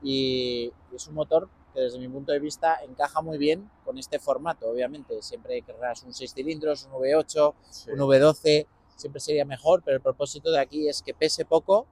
y 0.03 0.71
es 0.93 1.07
un 1.07 1.15
motor 1.15 1.49
que 1.73 1.81
desde 1.81 1.99
mi 1.99 2.07
punto 2.07 2.31
de 2.31 2.39
vista 2.39 2.79
encaja 2.83 3.21
muy 3.21 3.37
bien 3.37 3.69
con 3.83 3.97
este 3.97 4.19
formato. 4.19 4.69
Obviamente, 4.69 5.21
siempre 5.21 5.61
querrás 5.61 6.03
un 6.03 6.13
6 6.13 6.33
cilindros, 6.33 6.85
un 6.85 7.01
V8, 7.01 7.53
Sí, 7.69 7.91
un 7.91 7.99
V12, 7.99 8.65
siempre 8.95 9.19
sería 9.19 9.45
mejor, 9.45 9.81
pero 9.83 9.97
el 9.97 10.01
propósito 10.01 10.51
de 10.51 10.59
aquí 10.59 10.87
es 10.87 11.01
que 11.01 11.13
pese 11.13 11.45
poco, 11.45 11.87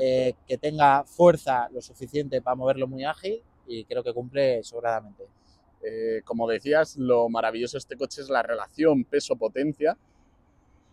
eh, 0.00 0.34
que 0.46 0.58
tenga 0.58 1.04
fuerza 1.04 1.68
lo 1.70 1.80
suficiente 1.80 2.42
para 2.42 2.54
moverlo 2.54 2.86
muy 2.86 3.04
ágil 3.04 3.42
y 3.66 3.84
creo 3.84 4.02
que 4.02 4.12
cumple 4.12 4.62
sobradamente. 4.62 5.24
Eh, 5.82 6.22
como 6.24 6.46
decías, 6.48 6.96
lo 6.96 7.28
maravilloso 7.28 7.76
de 7.76 7.78
este 7.78 7.96
coche 7.96 8.20
es 8.20 8.28
la 8.28 8.42
relación 8.42 9.04
peso-potencia. 9.04 9.96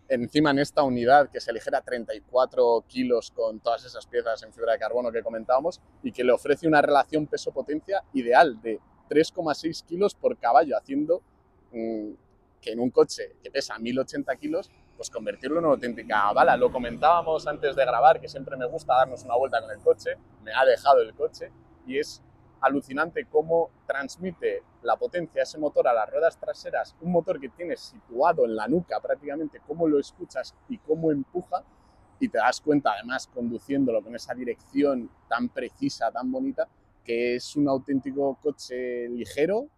Encima 0.08 0.50
en 0.50 0.58
esta 0.58 0.82
unidad 0.82 1.30
que 1.30 1.40
se 1.40 1.52
ligera 1.52 1.80
34 1.80 2.84
kilos 2.86 3.30
con 3.30 3.60
todas 3.60 3.84
esas 3.86 4.06
piezas 4.06 4.42
en 4.42 4.52
fibra 4.52 4.72
de 4.72 4.78
carbono 4.78 5.10
que 5.10 5.22
comentábamos 5.22 5.80
y 6.02 6.12
que 6.12 6.22
le 6.22 6.32
ofrece 6.32 6.68
una 6.68 6.82
relación 6.82 7.26
peso-potencia 7.26 8.02
ideal 8.12 8.60
de 8.60 8.80
3,6 9.08 9.84
kilos 9.86 10.14
por 10.14 10.36
caballo, 10.36 10.76
haciendo 10.76 11.22
mm, 11.72 12.10
que 12.60 12.72
en 12.72 12.80
un 12.80 12.90
coche 12.90 13.36
que 13.42 13.50
pesa 13.50 13.78
1080 13.78 14.36
kilos, 14.36 14.70
pues 14.96 15.08
convertirlo 15.08 15.58
en 15.58 15.64
una 15.64 15.74
auténtica 15.74 16.32
bala. 16.32 16.56
Lo 16.56 16.70
comentábamos 16.70 17.46
antes 17.46 17.74
de 17.74 17.84
grabar, 17.84 18.20
que 18.20 18.28
siempre 18.28 18.56
me 18.56 18.66
gusta 18.66 18.94
darnos 18.94 19.24
una 19.24 19.36
vuelta 19.36 19.60
con 19.62 19.70
el 19.70 19.78
coche, 19.78 20.16
me 20.42 20.52
ha 20.52 20.64
dejado 20.66 21.00
el 21.00 21.14
coche 21.14 21.50
y 21.86 21.98
es 21.98 22.22
alucinante 22.66 23.26
cómo 23.26 23.70
transmite 23.86 24.62
la 24.82 24.96
potencia 24.96 25.42
ese 25.42 25.58
motor 25.58 25.88
a 25.88 25.92
las 25.92 26.10
ruedas 26.10 26.38
traseras, 26.38 26.94
un 27.00 27.12
motor 27.12 27.40
que 27.40 27.48
tienes 27.48 27.80
situado 27.80 28.44
en 28.44 28.56
la 28.56 28.68
nuca 28.68 29.00
prácticamente, 29.00 29.60
cómo 29.66 29.86
lo 29.88 29.98
escuchas 29.98 30.54
y 30.68 30.78
cómo 30.78 31.10
empuja, 31.10 31.64
y 32.20 32.28
te 32.28 32.38
das 32.38 32.60
cuenta, 32.60 32.92
además, 32.92 33.26
conduciéndolo 33.26 34.02
con 34.02 34.14
esa 34.14 34.34
dirección 34.34 35.10
tan 35.28 35.48
precisa, 35.48 36.10
tan 36.10 36.30
bonita, 36.30 36.68
que 37.04 37.36
es 37.36 37.56
un 37.56 37.68
auténtico 37.68 38.38
coche 38.42 39.08
ligero 39.08 39.68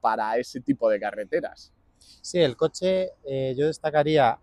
para 0.00 0.36
ese 0.36 0.60
tipo 0.60 0.88
de 0.90 0.98
carreteras. 0.98 1.72
Sí, 2.20 2.40
el 2.40 2.56
coche 2.56 3.12
eh, 3.24 3.54
yo 3.56 3.66
destacaría, 3.66 4.38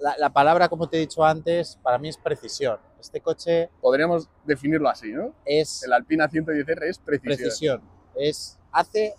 la, 0.00 0.16
la 0.18 0.30
palabra 0.32 0.68
como 0.68 0.88
te 0.88 0.96
he 0.96 1.00
dicho 1.00 1.24
antes, 1.24 1.78
para 1.82 1.98
mí 1.98 2.08
es 2.08 2.16
precisión. 2.18 2.78
Este 3.00 3.20
coche 3.20 3.70
Podríamos 3.80 4.28
definirlo 4.44 4.88
así, 4.88 5.12
¿no? 5.12 5.34
es 5.44 5.82
El 5.82 5.92
Alpina 5.92 6.28
110R 6.28 6.82
es 6.88 6.98
precisión. 6.98 7.22
precisión. 7.38 7.82
Es, 8.14 8.58
hace, 8.72 9.14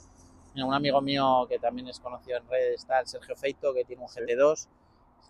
mira, 0.53 0.65
un 0.67 0.73
amigo 0.73 1.01
mío 1.01 1.45
que 1.49 1.57
también 1.59 1.87
es 1.87 1.99
conocido 1.99 2.37
en 2.37 2.47
redes, 2.47 2.81
está 2.81 2.99
el 2.99 3.07
Sergio 3.07 3.35
Feito, 3.35 3.73
que 3.73 3.83
tiene 3.85 4.01
un 4.03 4.09
Sí. 4.09 4.19
GT2, 4.19 4.67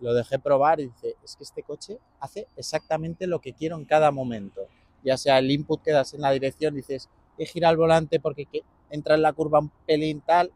lo 0.02 0.14
dejé 0.14 0.40
probar 0.40 0.80
y 0.80 0.88
dice, 0.88 1.16
es 1.24 1.36
que 1.36 1.44
este 1.44 1.64
coche 1.64 2.00
hace 2.20 2.48
exactamente 2.58 3.28
lo 3.28 3.40
que 3.40 3.54
quiero 3.54 3.76
en 3.78 3.86
cada 3.86 4.12
momento. 4.12 4.62
Ya 5.04 5.16
sea 5.18 5.38
el 5.40 5.50
input 5.52 5.82
que 5.82 5.92
das 5.92 6.14
en 6.14 6.22
la 6.22 6.32
dirección, 6.32 6.74
dices, 6.76 7.08
he 7.38 7.46
girado 7.46 7.72
el 7.74 7.78
volante 7.78 8.20
porque 8.20 8.46
que- 8.46 8.64
entra 8.90 9.16
en 9.16 9.22
la 9.22 9.32
curva 9.32 9.60
un 9.60 9.72
pelín 9.86 10.22
tal, 10.22 10.52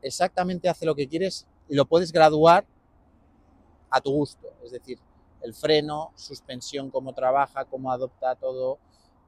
exactamente 0.00 0.68
hace 0.68 0.84
lo 0.86 0.94
que 0.94 1.08
quieres 1.08 1.46
y 1.68 1.74
lo 1.74 1.84
puedes 1.86 2.12
graduar 2.12 2.66
a 3.92 4.00
tu 4.00 4.10
gusto. 4.12 4.48
Es 4.64 4.72
decir, 4.72 4.98
el 5.42 5.54
freno, 5.54 6.12
suspensión, 6.16 6.90
cómo 6.90 7.12
trabaja, 7.12 7.64
cómo 7.64 7.92
adopta 7.92 8.34
todo, 8.34 8.78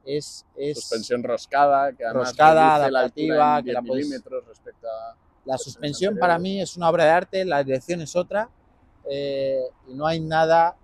es... 0.03 0.45
es 0.55 0.79
Suspensión 0.79 1.23
roscada, 1.23 1.91
que 1.93 2.05
además 2.05 2.29
Roscada, 2.29 2.77
la 2.89 2.99
adaptativa, 2.99 3.57
en 3.59 3.63
que 3.65 3.71
10 3.71 3.73
la 3.73 3.81
puedes- 3.81 4.05
milímetros 4.05 4.45
respecto 4.47 4.87
a... 4.87 5.15
La 5.45 5.57
suspensión 5.59 6.17
para 6.17 6.39
mí 6.39 6.59
es 6.59 6.75
una 6.75 6.89
obra 6.89 7.03
de 7.05 7.09
arte, 7.11 7.45
la 7.45 7.63
dirección 7.63 8.01
es 8.01 8.15
otra 8.15 8.49
eh, 9.07 9.61
y 9.87 9.93
no 9.93 10.07
hay 10.07 10.19
nada 10.19 10.75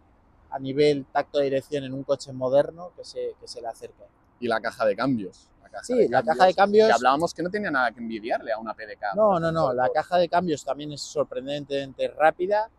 a 0.51 0.59
nivel 0.59 1.05
tacto 1.11 1.39
de 1.39 1.45
dirección 1.45 1.83
en 1.83 1.93
un 1.93 2.03
coche 2.03 2.31
moderno 2.31 2.91
que 2.95 3.03
se, 3.03 3.35
que 3.39 3.47
se 3.47 3.59
le 3.61 3.67
acerque. 3.67 4.03
Y 4.39 4.47
la 4.47 4.59
caja 4.59 4.85
de 4.85 4.95
cambios. 4.95 5.50
La 5.63 5.69
caja 5.69 5.83
Sí, 5.83 6.07
la 6.09 6.21
caja 6.21 6.45
de 6.45 6.53
cambios- 6.53 6.88
Que 6.89 6.93
hablábamos 6.93 7.33
que 7.33 7.41
no 7.41 7.50
tenía 7.50 7.71
nada 7.71 7.91
que 7.91 8.00
envidiarle 8.01 8.51
a 8.51 8.59
una 8.59 8.73
PDK. 8.75 9.15
No, 9.15 9.39
no, 9.39 9.51
no, 9.51 9.73
la 9.73 9.89
caja 9.89 10.17
de 10.17 10.29
cambios 10.29 10.63
también 10.63 10.91
es 10.91 11.01
sorprendentemente 11.01 12.07
rápida. 12.09 12.69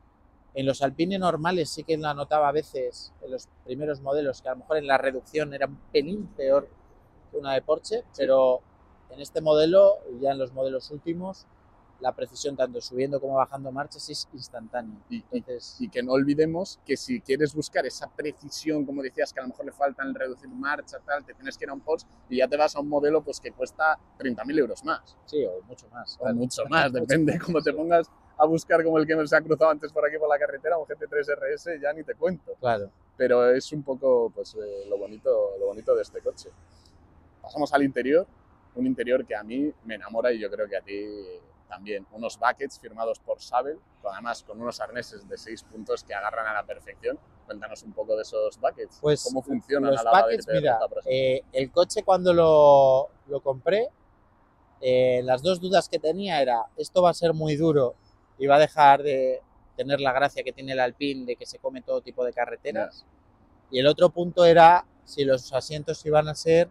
En 0.54 0.66
los 0.66 0.82
Alpine 0.82 1.18
normales 1.18 1.70
sí 1.70 1.84
que 1.84 1.96
la 1.96 2.14
notaba 2.14 2.48
a 2.48 2.52
veces 2.52 3.12
en 3.22 3.30
los 3.30 3.48
primeros 3.64 4.00
modelos 4.00 4.42
que 4.42 4.48
a 4.48 4.52
lo 4.52 4.58
mejor 4.58 4.76
en 4.76 4.86
la 4.86 4.98
reducción 4.98 5.54
era 5.54 5.66
un 5.66 5.78
pelín 5.92 6.26
peor 6.36 6.68
que 7.30 7.38
una 7.38 7.54
de 7.54 7.62
Porsche, 7.62 8.04
pero 8.16 8.60
en 9.10 9.20
este 9.20 9.40
modelo 9.40 9.98
y 10.12 10.20
ya 10.20 10.32
en 10.32 10.38
los 10.38 10.52
modelos 10.52 10.90
últimos 10.90 11.46
la 12.02 12.12
precisión 12.12 12.56
tanto 12.56 12.80
subiendo 12.80 13.20
como 13.20 13.34
bajando 13.34 13.70
marchas 13.70 14.08
es 14.10 14.28
instantánea. 14.34 14.98
Y, 15.08 15.24
Entonces, 15.30 15.76
y 15.78 15.88
que 15.88 16.02
no 16.02 16.12
olvidemos 16.12 16.80
que 16.84 16.96
si 16.96 17.20
quieres 17.20 17.54
buscar 17.54 17.86
esa 17.86 18.10
precisión, 18.10 18.84
como 18.84 19.02
decías, 19.02 19.32
que 19.32 19.38
a 19.40 19.44
lo 19.44 19.50
mejor 19.50 19.66
le 19.66 19.72
falta 19.72 20.02
el 20.02 20.14
reducir 20.14 20.48
marcha, 20.48 20.98
tal, 21.06 21.24
te 21.24 21.32
tienes 21.32 21.56
que 21.56 21.64
ir 21.64 21.70
a 21.70 21.74
un 21.74 21.80
Porsche 21.80 22.06
y 22.28 22.38
ya 22.38 22.48
te 22.48 22.56
vas 22.56 22.74
a 22.74 22.80
un 22.80 22.88
modelo 22.88 23.22
pues 23.22 23.40
que 23.40 23.52
cuesta 23.52 23.98
30.000 24.18 24.58
euros 24.58 24.84
más. 24.84 25.16
sí, 25.24 25.44
o 25.44 25.62
mucho 25.62 25.88
más. 25.90 26.16
O 26.16 26.22
claro. 26.22 26.34
mucho 26.34 26.64
más, 26.68 26.92
depende 26.92 27.38
cómo 27.38 27.62
te 27.62 27.70
sí. 27.70 27.76
pongas 27.76 28.10
a 28.42 28.46
buscar 28.46 28.82
como 28.82 28.98
el 28.98 29.06
que 29.06 29.26
se 29.26 29.36
ha 29.36 29.40
cruzado 29.40 29.70
antes 29.70 29.92
por 29.92 30.04
aquí 30.04 30.18
por 30.18 30.28
la 30.28 30.38
carretera, 30.38 30.76
un 30.76 30.84
GT3 30.84 31.36
RS, 31.36 31.80
ya 31.80 31.92
ni 31.92 32.02
te 32.02 32.14
cuento. 32.14 32.54
Claro. 32.58 32.90
Pero 33.16 33.48
es 33.50 33.72
un 33.72 33.82
poco 33.82 34.32
pues, 34.34 34.54
eh, 34.54 34.86
lo, 34.88 34.98
bonito, 34.98 35.52
lo 35.60 35.66
bonito 35.66 35.94
de 35.94 36.02
este 36.02 36.20
coche. 36.20 36.50
Pasamos 37.40 37.72
al 37.72 37.84
interior, 37.84 38.26
un 38.74 38.86
interior 38.86 39.24
que 39.24 39.36
a 39.36 39.42
mí 39.44 39.72
me 39.84 39.94
enamora 39.94 40.32
y 40.32 40.40
yo 40.40 40.50
creo 40.50 40.68
que 40.68 40.76
a 40.76 40.80
ti 40.80 41.04
también. 41.68 42.06
Unos 42.12 42.38
buckets 42.38 42.78
firmados 42.78 43.18
por 43.20 43.40
Sabel, 43.40 43.78
además 44.04 44.42
con 44.42 44.60
unos 44.60 44.80
arneses 44.80 45.28
de 45.28 45.38
6 45.38 45.62
puntos 45.64 46.02
que 46.02 46.12
agarran 46.12 46.46
a 46.46 46.52
la 46.52 46.64
perfección. 46.64 47.18
Cuéntanos 47.46 47.82
un 47.84 47.92
poco 47.92 48.16
de 48.16 48.22
esos 48.22 48.58
buckets. 48.58 48.98
Pues 49.00 49.22
¿Cómo 49.24 49.42
funcionan 49.42 49.92
los 49.92 50.00
a 50.00 50.04
la 50.04 50.10
hora 50.10 50.22
packets, 50.22 50.46
de 50.46 50.54
mira, 50.54 50.78
ruta, 50.80 51.00
eh, 51.06 51.42
el 51.52 51.70
coche 51.70 52.02
cuando 52.02 52.32
lo, 52.32 53.08
lo 53.28 53.40
compré, 53.40 53.88
eh, 54.80 55.20
las 55.22 55.42
dos 55.42 55.60
dudas 55.60 55.88
que 55.88 56.00
tenía 56.00 56.42
era, 56.42 56.66
esto 56.76 57.02
va 57.02 57.10
a 57.10 57.14
ser 57.14 57.32
muy 57.34 57.54
duro 57.56 57.94
y 58.38 58.46
va 58.46 58.56
a 58.56 58.60
dejar 58.60 59.02
de 59.02 59.40
tener 59.76 60.00
la 60.00 60.12
gracia 60.12 60.42
que 60.42 60.52
tiene 60.52 60.72
el 60.72 60.80
Alpine 60.80 61.24
de 61.24 61.36
que 61.36 61.46
se 61.46 61.58
come 61.58 61.82
todo 61.82 62.00
tipo 62.02 62.24
de 62.24 62.32
carreteras. 62.32 63.04
Y 63.70 63.78
el 63.78 63.86
otro 63.86 64.10
punto 64.10 64.44
era 64.44 64.84
si 65.04 65.24
los 65.24 65.52
asientos 65.52 66.04
iban 66.04 66.28
a 66.28 66.34
ser 66.34 66.68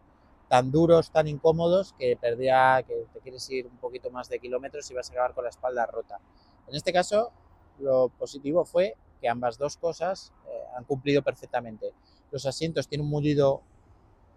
tan 0.48 0.72
duros, 0.72 1.12
tan 1.12 1.28
incómodos, 1.28 1.94
que 1.98 2.18
perdía, 2.18 2.84
que 2.86 3.06
te 3.14 3.20
quieres 3.22 3.50
ir 3.50 3.68
un 3.68 3.78
poquito 3.78 4.12
más 4.12 4.28
de 4.30 4.40
kilómetros 4.40 4.90
y 4.92 4.94
vas 4.94 5.10
a 5.10 5.14
acabar 5.14 5.34
con 5.34 5.44
la 5.46 5.50
espalda 5.50 5.86
rota. 5.86 6.20
En 6.68 6.76
este 6.76 6.92
caso, 6.94 7.32
lo 7.80 8.10
positivo 8.10 8.66
fue 8.66 8.96
que 9.22 9.30
ambas 9.30 9.58
dos 9.58 9.78
cosas 9.78 10.34
eh, 10.50 10.64
han 10.76 10.84
cumplido 10.84 11.22
perfectamente. 11.22 11.94
Los 12.32 12.46
asientos 12.46 12.88
tienen 12.88 13.06
un 13.06 13.12
mullido 13.12 13.62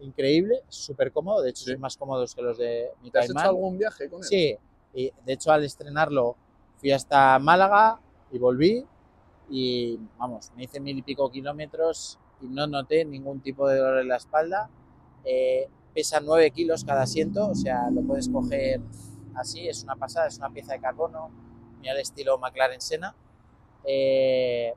increíble, 0.00 0.62
súper 0.68 1.12
cómodo, 1.12 1.42
de 1.42 1.50
hecho 1.50 1.64
Sí. 1.64 1.72
son 1.72 1.80
más 1.80 1.96
cómodos 1.96 2.34
que 2.34 2.42
los 2.42 2.58
de 2.58 2.90
mi 3.02 3.10
¿Te 3.10 3.18
has 3.20 3.30
hecho 3.30 3.38
algún 3.38 3.78
viaje 3.78 4.08
con 4.08 4.20
él? 4.20 4.24
Sí, 4.24 4.56
y 4.94 5.12
de 5.24 5.32
hecho 5.32 5.50
al 5.52 5.64
estrenarlo 5.64 6.36
fui 6.76 6.92
hasta 6.92 7.38
Málaga 7.38 8.00
y 8.32 8.38
volví 8.38 8.84
y 9.50 9.98
vamos, 10.18 10.50
me 10.56 10.64
hice 10.64 10.80
mil 10.80 10.98
y 10.98 11.02
pico 11.02 11.30
kilómetros 11.30 12.18
y 12.40 12.46
no 12.46 12.66
noté 12.66 13.04
ningún 13.04 13.40
tipo 13.40 13.68
de 13.68 13.78
dolor 13.78 14.00
en 14.00 14.08
la 14.08 14.16
espalda. 14.16 14.70
Eh, 15.24 15.68
pesa 15.94 16.20
9 16.20 16.50
kilos 16.50 16.84
cada 16.84 17.02
asiento, 17.02 17.48
o 17.48 17.54
sea, 17.54 17.90
lo 17.90 18.02
puedes 18.02 18.28
coger 18.28 18.80
así, 19.36 19.68
es 19.68 19.84
una 19.84 19.96
pasada, 19.96 20.26
es 20.28 20.38
una 20.38 20.50
pieza 20.50 20.72
de 20.74 20.80
carbono, 20.80 21.30
muy 21.78 21.88
al 21.88 21.98
estilo 21.98 22.38
McLaren 22.38 22.80
Senna. 22.80 23.14
Eh, 23.84 24.74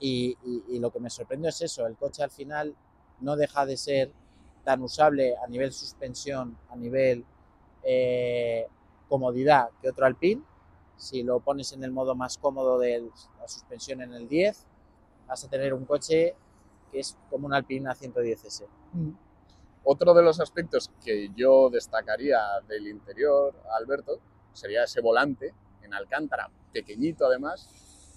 y, 0.00 0.36
y- 0.44 0.64
y 0.76 0.78
lo 0.78 0.90
que 0.90 1.00
me 1.00 1.10
sorprende 1.10 1.48
es 1.48 1.60
eso, 1.62 1.86
el 1.86 1.96
coche 1.96 2.22
al 2.22 2.30
final 2.30 2.74
no 3.20 3.36
deja 3.36 3.66
de 3.66 3.76
ser 3.76 4.12
tan 4.64 4.82
usable 4.82 5.34
a 5.36 5.46
nivel 5.48 5.72
suspensión, 5.72 6.56
a 6.70 6.76
nivel 6.76 7.24
eh, 7.82 8.66
comodidad 9.08 9.70
que 9.80 9.88
otro 9.90 10.06
Alpine. 10.06 10.42
Si 10.98 11.22
lo 11.22 11.40
pones 11.40 11.72
en 11.72 11.84
el 11.84 11.92
modo 11.92 12.14
más 12.14 12.36
cómodo 12.36 12.78
de 12.78 13.08
la 13.40 13.48
suspensión 13.48 14.02
en 14.02 14.12
el 14.12 14.28
10, 14.28 14.66
vas 15.28 15.44
a 15.44 15.48
tener 15.48 15.72
un 15.72 15.84
coche 15.84 16.34
que 16.90 17.00
es 17.00 17.16
como 17.30 17.46
un 17.46 17.54
Alpine 17.54 17.88
A110S. 17.88 18.66
Otro 19.84 20.12
de 20.12 20.22
los 20.22 20.40
aspectos 20.40 20.90
que 21.02 21.30
yo 21.36 21.70
destacaría 21.70 22.38
del 22.66 22.88
interior, 22.88 23.54
Alberto, 23.78 24.18
sería 24.52 24.84
ese 24.84 25.00
volante 25.00 25.54
en 25.82 25.94
Alcántara, 25.94 26.50
pequeñito 26.72 27.26
además, 27.26 27.68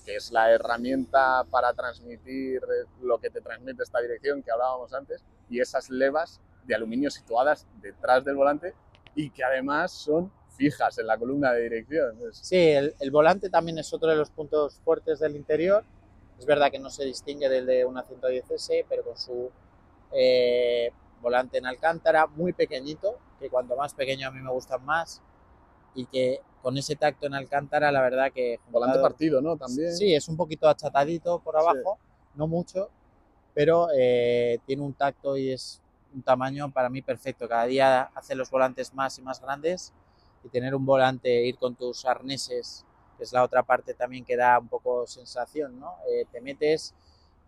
que 0.04 0.16
es 0.16 0.32
la 0.32 0.52
herramienta 0.52 1.46
para 1.52 1.74
transmitir 1.74 2.62
lo 3.02 3.20
que 3.20 3.30
te 3.30 3.42
transmite 3.42 3.84
esta 3.84 4.02
dirección 4.02 4.42
que 4.42 4.52
hablábamos 4.52 4.92
antes, 4.94 5.24
y 5.50 5.60
esas 5.60 5.90
levas 5.90 6.42
de 6.66 6.74
aluminio 6.74 7.12
situadas 7.12 7.68
detrás 7.80 8.26
del 8.26 8.36
volante 8.36 8.74
y 9.14 9.30
que 9.30 9.44
además 9.44 9.92
son 9.92 10.32
fijas 10.56 10.98
en 10.98 11.08
la 11.08 11.18
columna 11.18 11.52
de 11.54 11.64
dirección. 11.64 12.18
Sí, 12.32 12.58
el, 12.58 12.96
el 13.00 13.12
volante 13.12 13.50
también 13.50 13.78
es 13.80 13.92
otro 13.94 14.10
de 14.10 14.16
los 14.16 14.30
puntos 14.30 14.76
fuertes 14.84 15.20
del 15.20 15.36
interior. 15.36 15.84
Es 16.38 16.46
verdad 16.46 16.72
que 16.72 16.80
no 16.80 16.90
se 16.90 17.06
distingue 17.06 17.50
del 17.50 17.66
de 17.66 17.86
una 17.86 18.04
110S, 18.04 18.86
pero 18.90 19.04
con 19.04 19.18
su 19.18 19.50
eh, 20.12 20.92
volante 21.22 21.58
en 21.58 21.66
alcántara, 21.66 22.28
muy 22.28 22.54
pequeñito, 22.54 23.18
que 23.40 23.50
cuanto 23.50 23.76
más 23.76 23.94
pequeño 23.94 24.28
a 24.28 24.32
mí 24.32 24.40
me 24.42 24.52
gustan 24.52 24.84
más, 24.86 25.22
y 25.94 26.06
que 26.06 26.42
con 26.62 26.78
ese 26.78 26.96
tacto 26.96 27.26
en 27.28 27.34
alcántara, 27.34 27.92
la 27.92 28.02
verdad 28.02 28.32
que... 28.32 28.60
volante 28.70 28.98
juntado- 28.98 29.02
partido, 29.10 29.42
¿no? 29.42 29.58
También. 29.58 29.96
Sí, 29.96 30.14
es 30.14 30.28
un 30.28 30.38
poquito 30.38 30.68
achatadito 30.68 31.40
por 31.40 31.58
abajo, 31.58 31.98
no 32.36 32.48
mucho, 32.48 32.90
pero 33.54 33.88
eh, 33.96 34.60
tiene 34.66 34.82
un 34.84 34.94
tacto 34.94 35.38
y 35.38 35.52
es 35.52 35.82
un 36.14 36.22
tamaño 36.24 36.72
para 36.72 36.90
mí 36.90 37.02
perfecto. 37.02 37.48
Cada 37.48 37.66
día 37.66 38.04
hace 38.16 38.36
los 38.36 38.50
volantes 38.50 38.94
más 38.94 39.18
y 39.18 39.22
más 39.22 39.42
grandes 39.42 39.94
y 40.44 40.50
tener 40.50 40.74
un 40.76 40.86
volante, 40.86 41.46
ir 41.46 41.58
con 41.58 41.76
tus 41.76 42.06
arneses, 42.06 42.86
que 43.18 43.24
es 43.24 43.34
la 43.34 43.44
otra 43.44 43.64
parte 43.64 43.94
también 43.94 44.26
que 44.26 44.36
da 44.36 44.58
un 44.60 44.68
poco 44.68 45.06
sensación, 45.08 45.80
¿no? 45.80 45.96
Eh, 46.10 46.26
te 46.32 46.42
metes 46.42 46.94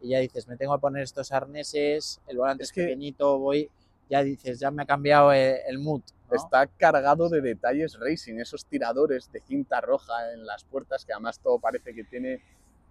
y 0.02 0.10
ya 0.10 0.20
dices, 0.20 0.48
me 0.48 0.58
tengo 0.58 0.76
que 0.76 0.82
poner 0.82 1.04
estos 1.04 1.32
arneses, 1.32 2.20
el 2.28 2.38
volante 2.38 2.64
Es 2.64 2.70
es, 2.70 2.74
que- 2.74 2.84
pequeñito, 2.84 3.40
voy, 3.40 3.70
ya 4.10 4.22
dices, 4.24 4.60
ya 4.60 4.70
me 4.70 4.84
ha 4.84 4.86
cambiado 4.86 5.32
el, 5.32 5.58
el 5.68 5.80
mood. 5.80 6.02
¿no? 6.30 6.36
Está 6.36 6.68
cargado 6.68 7.30
de 7.30 7.42
detalles 7.42 7.98
racing, 8.00 8.40
esos 8.40 8.66
tiradores 8.66 9.32
de 9.32 9.40
cinta 9.40 9.80
roja 9.82 10.34
en 10.34 10.46
las 10.46 10.64
puertas, 10.66 11.06
que 11.06 11.14
además 11.14 11.40
todo 11.40 11.60
parece 11.60 11.94
que 11.94 12.04
tiene 12.04 12.42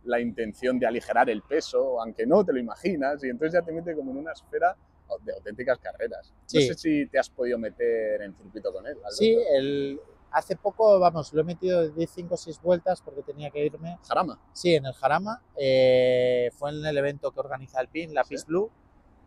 la 0.05 0.19
intención 0.21 0.79
de 0.79 0.87
aligerar 0.87 1.29
el 1.31 1.43
peso, 1.43 2.01
aunque 2.01 2.27
no 2.27 2.45
te 2.45 2.53
lo 2.53 2.59
imaginas, 2.59 3.23
y 3.23 3.29
entonces 3.29 3.55
ya 3.55 3.63
te 3.63 3.73
mete 3.73 3.95
como 3.95 4.11
en 4.13 4.19
una 4.19 4.33
esfera 4.33 4.77
de 5.23 5.33
auténticas 5.35 5.79
carreras. 5.79 6.33
Sí. 6.47 6.59
No 6.69 6.75
sé 6.75 6.79
si 6.79 7.07
te 7.07 7.19
has 7.19 7.29
podido 7.31 7.59
meter 7.59 8.23
en 8.23 8.35
circuito 8.35 8.73
con 8.73 8.87
él. 8.87 8.93
Alberto. 8.97 9.11
Sí, 9.17 9.37
el, 9.55 10.01
hace 10.31 10.57
poco, 10.57 10.99
vamos, 10.99 11.33
lo 11.33 11.41
he 11.43 11.45
metido 11.45 11.89
de 11.91 12.07
5 12.07 12.35
o 12.35 12.37
6 12.37 12.61
vueltas 12.63 13.01
porque 13.03 13.23
tenía 13.23 13.51
que 13.51 13.65
irme. 13.65 13.99
Jarama. 14.07 14.39
Sí, 14.53 14.75
en 14.75 14.87
el 14.87 14.93
Jarama. 14.95 15.43
eh, 15.57 16.51
fue 16.59 16.71
en 16.71 16.85
el 16.85 16.97
evento 16.99 17.31
que 17.33 17.41
organiza 17.41 17.79
Alpine, 17.81 18.13
la 18.13 18.25
Sí. 18.25 18.31
Peace 18.31 18.45
Blue. 18.47 18.71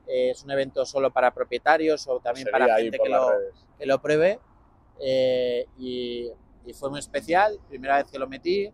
Eh, 0.08 0.30
es 0.32 0.44
un 0.44 0.52
evento 0.52 0.86
solo 0.86 1.12
para 1.12 1.34
propietarios 1.34 2.08
o 2.08 2.20
también 2.20 2.46
Sería 2.46 2.60
para 2.68 2.78
gente 2.78 3.00
que 3.00 3.10
lo, 3.10 3.28
que 3.80 3.86
lo 3.88 4.02
pruebe. 4.02 4.40
eh, 5.00 5.66
y, 5.78 6.32
y 6.66 6.74
fue 6.74 6.90
muy 6.90 7.00
especial, 7.00 7.60
primera 7.70 7.98
vez 7.98 8.12
que 8.12 8.18
lo 8.20 8.28
metí, 8.28 8.72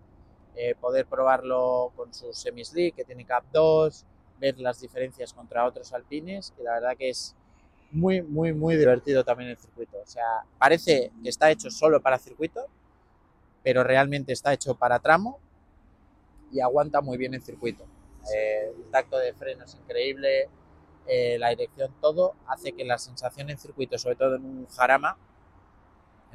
eh, 0.55 0.75
poder 0.79 1.05
probarlo 1.05 1.91
con 1.95 2.13
su 2.13 2.31
semi-slick, 2.33 2.95
que 2.95 3.03
tiene 3.05 3.25
Cap 3.25 3.43
2, 3.53 4.05
ver 4.41 4.59
las 4.59 4.81
diferencias 4.81 5.33
contra 5.33 5.65
otros 5.65 5.93
alpines 5.93 6.53
y 6.59 6.63
la 6.63 6.73
verdad 6.73 6.97
que 6.97 7.09
es 7.09 7.35
muy, 7.91 8.21
muy, 8.21 8.53
muy 8.53 8.75
divertido 8.75 9.23
también 9.23 9.51
el 9.51 9.57
circuito. 9.57 9.97
O 10.01 10.05
sea, 10.05 10.43
parece 10.57 11.11
que 11.23 11.29
está 11.29 11.51
hecho 11.51 11.69
solo 11.69 12.01
para 12.01 12.17
circuito, 12.17 12.65
pero 13.63 13.83
realmente 13.83 14.33
está 14.33 14.51
hecho 14.51 14.75
para 14.75 14.99
tramo 14.99 15.39
y 16.51 16.59
aguanta 16.59 17.01
muy 17.01 17.17
bien 17.17 17.33
el 17.33 17.43
circuito. 17.43 17.85
Eh, 18.35 18.73
el 18.75 18.91
tacto 18.91 19.17
de 19.17 19.33
freno 19.33 19.65
es 19.65 19.75
increíble, 19.75 20.49
eh, 21.07 21.37
la 21.39 21.49
dirección, 21.49 21.93
todo 22.01 22.35
hace 22.47 22.71
que 22.73 22.83
la 22.83 22.97
sensación 22.97 23.49
en 23.49 23.57
circuito, 23.57 23.97
sobre 23.97 24.15
todo 24.15 24.35
en 24.35 24.45
un 24.45 24.67
jarama, 24.67 25.17
que 25.17 25.30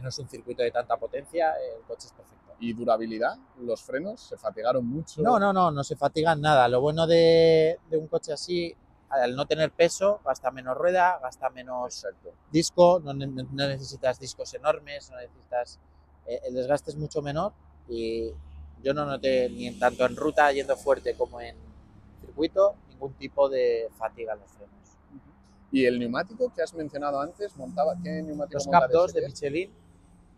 no 0.03 0.09
es 0.09 0.19
un 0.19 0.29
circuito 0.29 0.63
de 0.63 0.71
tanta 0.71 0.97
potencia, 0.97 1.53
el 1.53 1.83
coche 1.87 2.07
es 2.07 2.13
perfecto. 2.13 2.55
¿Y 2.59 2.73
durabilidad? 2.73 3.37
¿Los 3.61 3.83
frenos 3.83 4.21
se 4.21 4.37
fatigaron 4.37 4.87
mucho? 4.87 5.21
No, 5.23 5.39
no, 5.39 5.53
no, 5.53 5.71
no 5.71 5.85
se 5.85 5.95
fatigan 5.97 6.41
nada. 6.41 6.69
Lo 6.69 6.81
bueno 6.81 7.07
de, 7.07 7.79
de 7.91 7.97
un 7.99 8.07
coche 8.09 8.33
así, 8.33 8.75
al 9.11 9.37
no 9.37 9.47
tener 9.47 9.71
peso, 9.73 10.21
gasta 10.25 10.51
menos 10.51 10.77
rueda, 10.77 11.19
gasta 11.23 11.51
menos 11.51 12.05
Exacto. 12.05 12.33
disco, 12.51 13.01
no, 13.05 13.13
ne- 13.13 13.27
no 13.27 13.45
necesitas 13.69 14.19
discos 14.19 14.53
enormes, 14.55 15.11
no 15.11 15.17
necesitas... 15.19 15.79
eh, 16.27 16.41
el 16.45 16.55
desgaste 16.55 16.91
es 16.91 16.97
mucho 16.97 17.21
menor 17.23 17.53
y 17.89 18.31
yo 18.83 18.95
no 18.95 19.05
noté 19.05 19.49
ni 19.51 19.67
en 19.69 19.79
tanto 19.79 20.05
en 20.07 20.17
ruta 20.17 20.51
yendo 20.53 20.77
fuerte 20.77 21.15
como 21.15 21.41
en 21.41 21.57
circuito 22.21 22.75
ningún 22.89 23.13
tipo 23.15 23.49
de 23.49 23.89
fatiga 23.99 24.33
en 24.35 24.41
los 24.41 24.51
frenos. 24.51 24.73
¿Y 25.73 25.85
el 25.85 25.99
neumático 25.99 26.53
que 26.55 26.63
has 26.63 26.73
mencionado 26.75 27.21
antes? 27.21 27.55
montaba 27.57 27.95
¿Qué 28.03 28.23
neumático 28.23 28.55
Los 28.59 28.67
Cap 28.69 28.91
2 28.91 29.13
de? 29.13 29.27
Michelin 29.27 29.71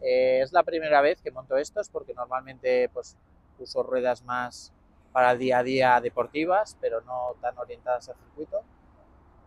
eh, 0.01 0.41
es 0.43 0.53
la 0.53 0.63
primera 0.63 1.01
vez 1.01 1.21
que 1.23 1.31
monto 1.31 1.57
estos 1.57 1.89
porque 1.89 2.15
normalmente 2.15 2.89
pues 2.91 3.17
uso 3.59 3.83
ruedas 3.83 4.23
más 4.23 4.73
para 5.13 5.33
el 5.33 5.39
día 5.39 5.59
a 5.59 5.63
día 5.63 6.01
deportivas, 6.01 6.77
pero 6.81 7.01
no 7.03 7.35
tan 7.41 7.57
orientadas 7.59 8.09
al 8.09 8.17
circuito. 8.17 8.63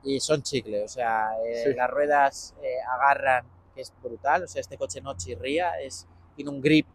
Y 0.03 0.19
son 0.19 0.41
chicle, 0.41 0.83
o 0.83 0.87
sea, 0.87 1.29
eh, 1.45 1.63
Sí. 1.65 1.73
las 1.75 1.89
ruedas 1.89 2.55
eh, 2.63 2.75
agarran, 2.91 3.45
que 3.75 3.81
es 3.81 3.93
brutal, 4.01 4.43
o 4.43 4.47
sea, 4.47 4.59
este 4.59 4.77
coche 4.77 4.99
no 5.01 5.15
chirría, 5.15 5.79
es, 5.79 6.07
tiene 6.35 6.49
un 6.49 6.59
grip 6.61 6.87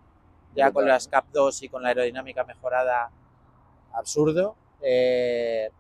ya 0.55 0.73
con 0.73 0.87
las 0.87 1.07
Cap 1.09 1.27
2 1.33 1.63
y 1.63 1.69
con 1.69 1.83
la 1.83 1.89
aerodinámica 1.91 2.45
mejorada 2.45 3.11
absurdo. 3.93 4.57
eh, 4.83 5.71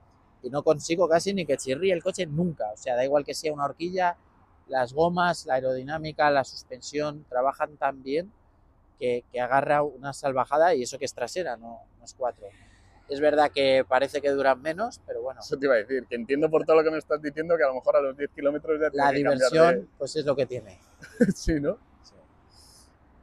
y 0.42 0.50
no 0.50 0.62
consigo 0.62 1.08
casi 1.08 1.34
ni 1.34 1.44
que 1.44 1.56
chirríe 1.56 1.92
el 1.92 2.02
coche 2.02 2.24
nunca, 2.26 2.70
o 2.72 2.76
sea, 2.76 2.94
da 2.96 3.04
igual 3.04 3.24
que 3.24 3.34
sea 3.34 3.52
una 3.52 3.64
horquilla, 3.64 4.16
las 4.68 4.92
gomas, 4.92 5.46
la 5.46 5.54
aerodinámica, 5.54 6.30
la 6.30 6.44
suspensión 6.44 7.24
trabajan 7.28 7.76
tan 7.76 8.02
bien 8.02 8.32
que, 8.98 9.24
que 9.30 9.40
agarra 9.40 9.82
una 9.82 10.12
salvajada 10.12 10.74
y 10.74 10.82
eso 10.82 10.98
que 10.98 11.04
es 11.04 11.14
trasera, 11.14 11.56
no, 11.56 11.80
no 11.98 12.04
es 12.04 12.14
cuatro. 12.14 12.46
Es 13.08 13.20
verdad 13.20 13.52
que 13.54 13.84
parece 13.88 14.20
que 14.20 14.30
duran 14.30 14.60
menos, 14.60 15.00
pero 15.06 15.22
bueno, 15.22 15.40
Eso 15.40 15.56
te 15.56 15.66
iba 15.66 15.74
a 15.74 15.78
decir, 15.78 16.06
que 16.08 16.16
entiendo 16.16 16.50
por 16.50 16.64
todo 16.64 16.76
lo 16.76 16.82
que 16.84 16.90
me 16.90 16.98
estás 16.98 17.22
diciendo 17.22 17.56
que 17.56 17.62
a 17.62 17.68
lo 17.68 17.74
mejor 17.74 17.96
a 17.96 18.00
los 18.00 18.16
10 18.16 18.30
kilómetros 18.34 18.80
ya 18.80 18.88
la 18.92 19.10
que 19.10 19.18
diversión 19.18 19.88
pues 19.96 20.16
es 20.16 20.24
lo 20.24 20.34
que 20.34 20.46
tiene. 20.46 20.78
de- 21.20 21.32
sí, 21.34 21.60
¿no? 21.60 21.78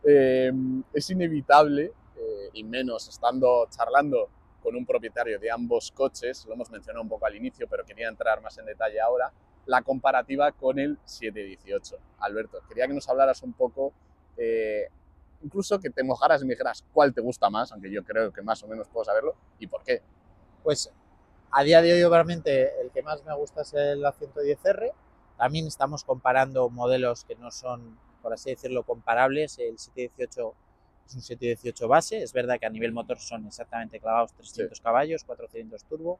Eh, 0.05 0.51
es 0.93 1.09
inevitable, 1.09 1.91
eh, 2.17 2.49
y 2.53 2.63
menos 2.63 3.07
estando 3.07 3.67
charlando 3.69 4.29
con 4.61 4.75
un 4.75 4.85
propietario 4.85 5.39
de 5.39 5.49
ambos 5.51 5.91
coches, 5.91 6.45
lo 6.45 6.53
hemos 6.53 6.69
mencionado 6.69 7.01
un 7.03 7.09
poco 7.09 7.25
al 7.25 7.35
inicio, 7.35 7.67
pero 7.69 7.85
quería 7.85 8.07
entrar 8.09 8.41
más 8.41 8.57
en 8.57 8.65
detalle 8.65 8.99
ahora, 8.99 9.31
la 9.65 9.81
comparativa 9.81 10.51
con 10.51 10.79
el 10.79 10.97
718. 11.05 11.97
Alberto, 12.19 12.59
quería 12.67 12.87
que 12.87 12.93
nos 12.93 13.07
hablaras 13.09 13.43
un 13.43 13.53
poco, 13.53 13.93
eh, 14.37 14.87
incluso 15.43 15.79
que 15.79 15.89
te 15.89 16.03
mojaras 16.03 16.41
y 16.41 16.45
me 16.45 16.53
dijeras 16.53 16.83
cuál 16.93 17.13
te 17.13 17.21
gusta 17.21 17.49
más, 17.49 17.71
aunque 17.71 17.91
yo 17.91 18.03
creo 18.03 18.31
que 18.31 18.41
más 18.41 18.61
o 18.63 18.67
menos 18.67 18.87
puedo 18.87 19.05
saberlo, 19.05 19.35
y 19.59 19.67
por 19.67 19.83
qué. 19.83 20.01
Pues 20.63 20.91
a 21.55 21.63
día 21.63 21.83
de 21.83 21.93
hoy 21.93 22.01
obviamente 22.01 22.81
el 22.81 22.89
que 22.89 23.03
más 23.03 23.23
me 23.25 23.35
gusta 23.35 23.61
es 23.61 23.73
el 23.73 24.03
A110R. 24.03 24.91
También 25.37 25.67
estamos 25.67 26.03
comparando 26.03 26.69
modelos 26.69 27.25
que 27.25 27.35
no 27.35 27.51
son, 27.51 27.99
por 28.23 28.33
así 28.33 28.49
decirlo, 28.49 28.83
comparables. 28.83 29.59
El 29.59 29.77
718 29.77 30.55
es 31.05 31.15
un 31.15 31.21
718 31.21 31.87
base. 31.87 32.23
Es 32.23 32.33
verdad 32.33 32.59
que 32.59 32.65
a 32.65 32.69
nivel 32.69 32.91
motor 32.91 33.19
son 33.19 33.45
exactamente 33.45 33.99
clavados 33.99 34.33
300 34.33 34.79
caballos, 34.81 35.23
4 35.25 35.47
cilindros 35.47 35.83
turbo. 35.83 36.19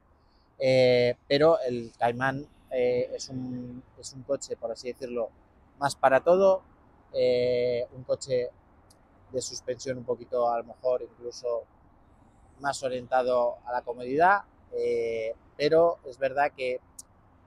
Eh, 0.58 1.16
pero 1.26 1.58
el 1.60 1.92
Cayman 1.98 2.46
eh, 2.74 3.10
es, 3.14 3.28
un, 3.28 3.82
es 3.98 4.12
un 4.14 4.22
coche, 4.24 4.56
por 4.56 4.70
así 4.72 4.88
decirlo, 4.92 5.30
más 5.78 5.94
para 5.96 6.20
todo. 6.20 6.62
eh, 7.16 7.86
un 7.94 8.02
coche 8.02 8.50
de 9.32 9.40
suspensión 9.40 9.98
un 9.98 10.04
poquito, 10.04 10.50
a 10.50 10.58
lo 10.58 10.64
mejor 10.64 11.02
incluso 11.02 11.62
más 12.60 12.82
orientado 12.82 13.56
a 13.66 13.72
la 13.72 13.82
comodidad, 13.82 14.42
eh, 14.72 15.34
pero 15.56 15.98
es 16.06 16.18
verdad 16.18 16.52
que 16.56 16.80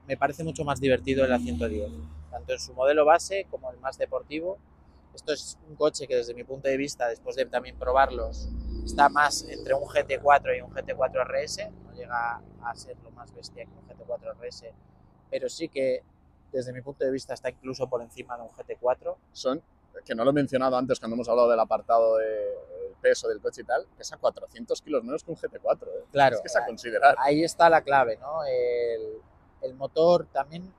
me 0.06 0.16
parece 0.16 0.42
mucho 0.44 0.64
más 0.64 0.80
divertido 0.80 1.24
el 1.24 1.32
A110, 1.32 1.90
tanto 2.30 2.52
en 2.52 2.58
su 2.58 2.72
modelo 2.74 3.04
base 3.04 3.46
como 3.50 3.70
el 3.70 3.78
más 3.78 3.98
deportivo. 3.98 4.58
Esto 5.14 5.32
es 5.32 5.58
un 5.68 5.76
coche 5.76 6.06
que 6.06 6.16
desde 6.16 6.32
mi 6.34 6.44
punto 6.44 6.68
de 6.68 6.76
vista, 6.76 7.08
después 7.08 7.36
de 7.36 7.44
también 7.46 7.76
probarlos, 7.78 8.48
está 8.84 9.08
más 9.08 9.42
entre 9.48 9.74
un 9.74 9.84
GT4 9.84 10.56
y 10.56 10.60
un 10.62 10.70
GT4 10.70 11.24
RS, 11.26 11.70
no 11.84 11.92
llega 11.92 12.40
a 12.62 12.74
ser 12.74 12.96
lo 13.02 13.10
más 13.10 13.34
bestia 13.34 13.64
que 13.66 13.70
un 13.72 13.86
GT4 13.86 14.34
RS, 14.40 14.64
pero 15.30 15.48
sí 15.48 15.68
que 15.68 16.02
desde 16.52 16.72
mi 16.72 16.80
punto 16.80 17.04
de 17.04 17.10
vista 17.10 17.34
está 17.34 17.50
incluso 17.50 17.88
por 17.88 18.00
encima 18.02 18.36
de 18.36 18.42
un 18.44 18.48
GT4. 18.50 19.16
Son, 19.32 19.62
que 20.04 20.14
no 20.14 20.24
lo 20.24 20.30
he 20.30 20.32
mencionado 20.34 20.76
antes 20.76 20.98
cuando 20.98 21.14
hemos 21.14 21.28
hablado 21.28 21.50
del 21.50 21.60
apartado 21.60 22.16
de 22.16 22.50
eh, 22.52 22.94
peso 23.00 23.28
del 23.28 23.40
coche 23.40 23.62
y 23.62 23.64
tal, 23.64 23.86
pesa 23.96 24.16
400 24.16 24.80
kilos 24.82 25.04
menos 25.04 25.22
que 25.24 25.30
un 25.30 25.36
GT4. 25.36 25.82
¿eh? 25.86 26.04
Claro, 26.10 26.36
Es 26.36 26.40
que 26.42 26.46
es 26.48 26.56
a 26.56 26.64
considerar. 26.66 27.16
ahí 27.18 27.44
está 27.44 27.68
la 27.68 27.82
clave, 27.82 28.16
¿no? 28.16 28.44
El, 28.44 29.20
el 29.62 29.74
motor 29.74 30.26
también, 30.32 30.72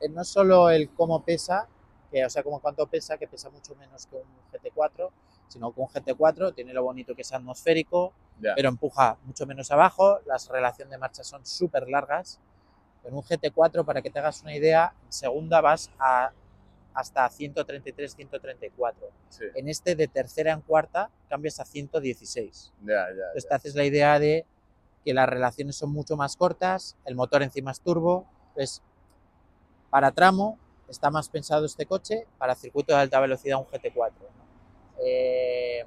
eh, 0.00 0.08
no 0.08 0.22
solo 0.24 0.70
el 0.70 0.90
cómo 0.90 1.24
pesa, 1.24 1.66
que, 2.10 2.24
o 2.24 2.30
sea, 2.30 2.42
como 2.42 2.60
cuánto 2.60 2.86
pesa, 2.86 3.18
que 3.18 3.26
pesa 3.26 3.50
mucho 3.50 3.74
menos 3.74 4.06
que 4.06 4.16
un 4.16 4.22
GT4, 4.52 5.10
sino 5.48 5.72
que 5.72 5.80
un 5.80 5.88
GT4 5.88 6.54
tiene 6.54 6.72
lo 6.72 6.82
bonito 6.84 7.14
que 7.14 7.22
es 7.22 7.32
atmosférico, 7.32 8.12
Ya. 8.40 8.54
pero 8.54 8.68
empuja 8.68 9.16
mucho 9.24 9.46
menos 9.46 9.70
abajo, 9.72 10.20
las 10.26 10.48
relaciones 10.48 10.90
de 10.92 10.98
marcha 10.98 11.24
son 11.24 11.44
súper 11.44 11.88
largas. 11.88 12.38
En 13.08 13.14
un 13.14 13.22
GT4, 13.22 13.86
para 13.86 14.02
que 14.02 14.10
te 14.10 14.18
hagas 14.18 14.42
una 14.42 14.54
idea, 14.54 14.92
en 15.06 15.12
segunda 15.12 15.62
vas 15.62 15.90
a 15.98 16.30
hasta 16.92 17.26
133, 17.28 18.14
134. 18.14 19.08
Sí, 19.30 19.44
En 19.54 19.68
este 19.68 19.94
de 19.94 20.08
tercera 20.08 20.52
en 20.52 20.60
cuarta 20.60 21.10
cambias 21.28 21.58
a 21.58 21.64
116. 21.64 22.72
ya, 22.82 22.86
ya, 22.86 23.08
Entonces 23.08 23.44
ya. 23.44 23.48
te 23.48 23.54
haces 23.54 23.74
la 23.76 23.84
idea 23.84 24.18
de 24.18 24.44
que 25.04 25.14
las 25.14 25.26
relaciones 25.26 25.76
son 25.76 25.90
mucho 25.90 26.16
más 26.16 26.36
cortas, 26.36 26.96
el 27.06 27.14
motor 27.14 27.42
encima 27.42 27.70
es 27.70 27.80
turbo. 27.80 28.26
Entonces, 28.48 28.82
para 29.88 30.10
tramo 30.12 30.58
está 30.88 31.10
más 31.10 31.30
pensado 31.30 31.64
este 31.64 31.86
coche, 31.86 32.26
para 32.36 32.54
circuito 32.54 32.92
de 32.94 33.00
alta 33.00 33.20
velocidad 33.20 33.58
un 33.58 33.64
GT4. 33.66 34.12
¿no? 34.20 34.44
Eh, 35.02 35.86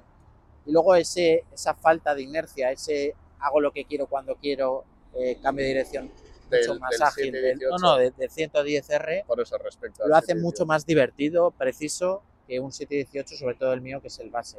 y 0.66 0.72
luego 0.72 0.96
ese, 0.96 1.44
esa 1.52 1.74
falta 1.74 2.16
de 2.16 2.22
inercia, 2.22 2.72
ese 2.72 3.14
hago 3.38 3.60
lo 3.60 3.70
que 3.70 3.84
quiero 3.84 4.08
cuando 4.08 4.34
quiero, 4.36 4.84
eh, 5.14 5.38
cambio 5.40 5.62
de 5.64 5.68
dirección 5.68 6.10
mucho 6.58 6.70
Del- 6.72 6.80
más 6.80 6.90
del 6.90 7.02
ágil. 7.02 7.32
del- 7.32 7.42
no, 7.42 7.78
718. 7.78 7.78
no, 7.78 7.96
de- 7.96 8.10
del 8.12 8.30
110R 8.30 9.24
Por 9.26 9.40
eso 9.40 9.58
respecto 9.58 10.02
al 10.04 10.10
lo 10.10 10.16
hace 10.16 10.26
718. 10.28 10.42
mucho 10.42 10.66
más 10.66 10.86
divertido, 10.86 11.50
preciso 11.52 12.22
que 12.46 12.60
un 12.60 12.72
718, 12.72 13.36
sobre 13.36 13.54
todo 13.56 13.72
el 13.72 13.80
mío, 13.80 14.00
que 14.00 14.08
es 14.08 14.18
el 14.18 14.30
base. 14.30 14.58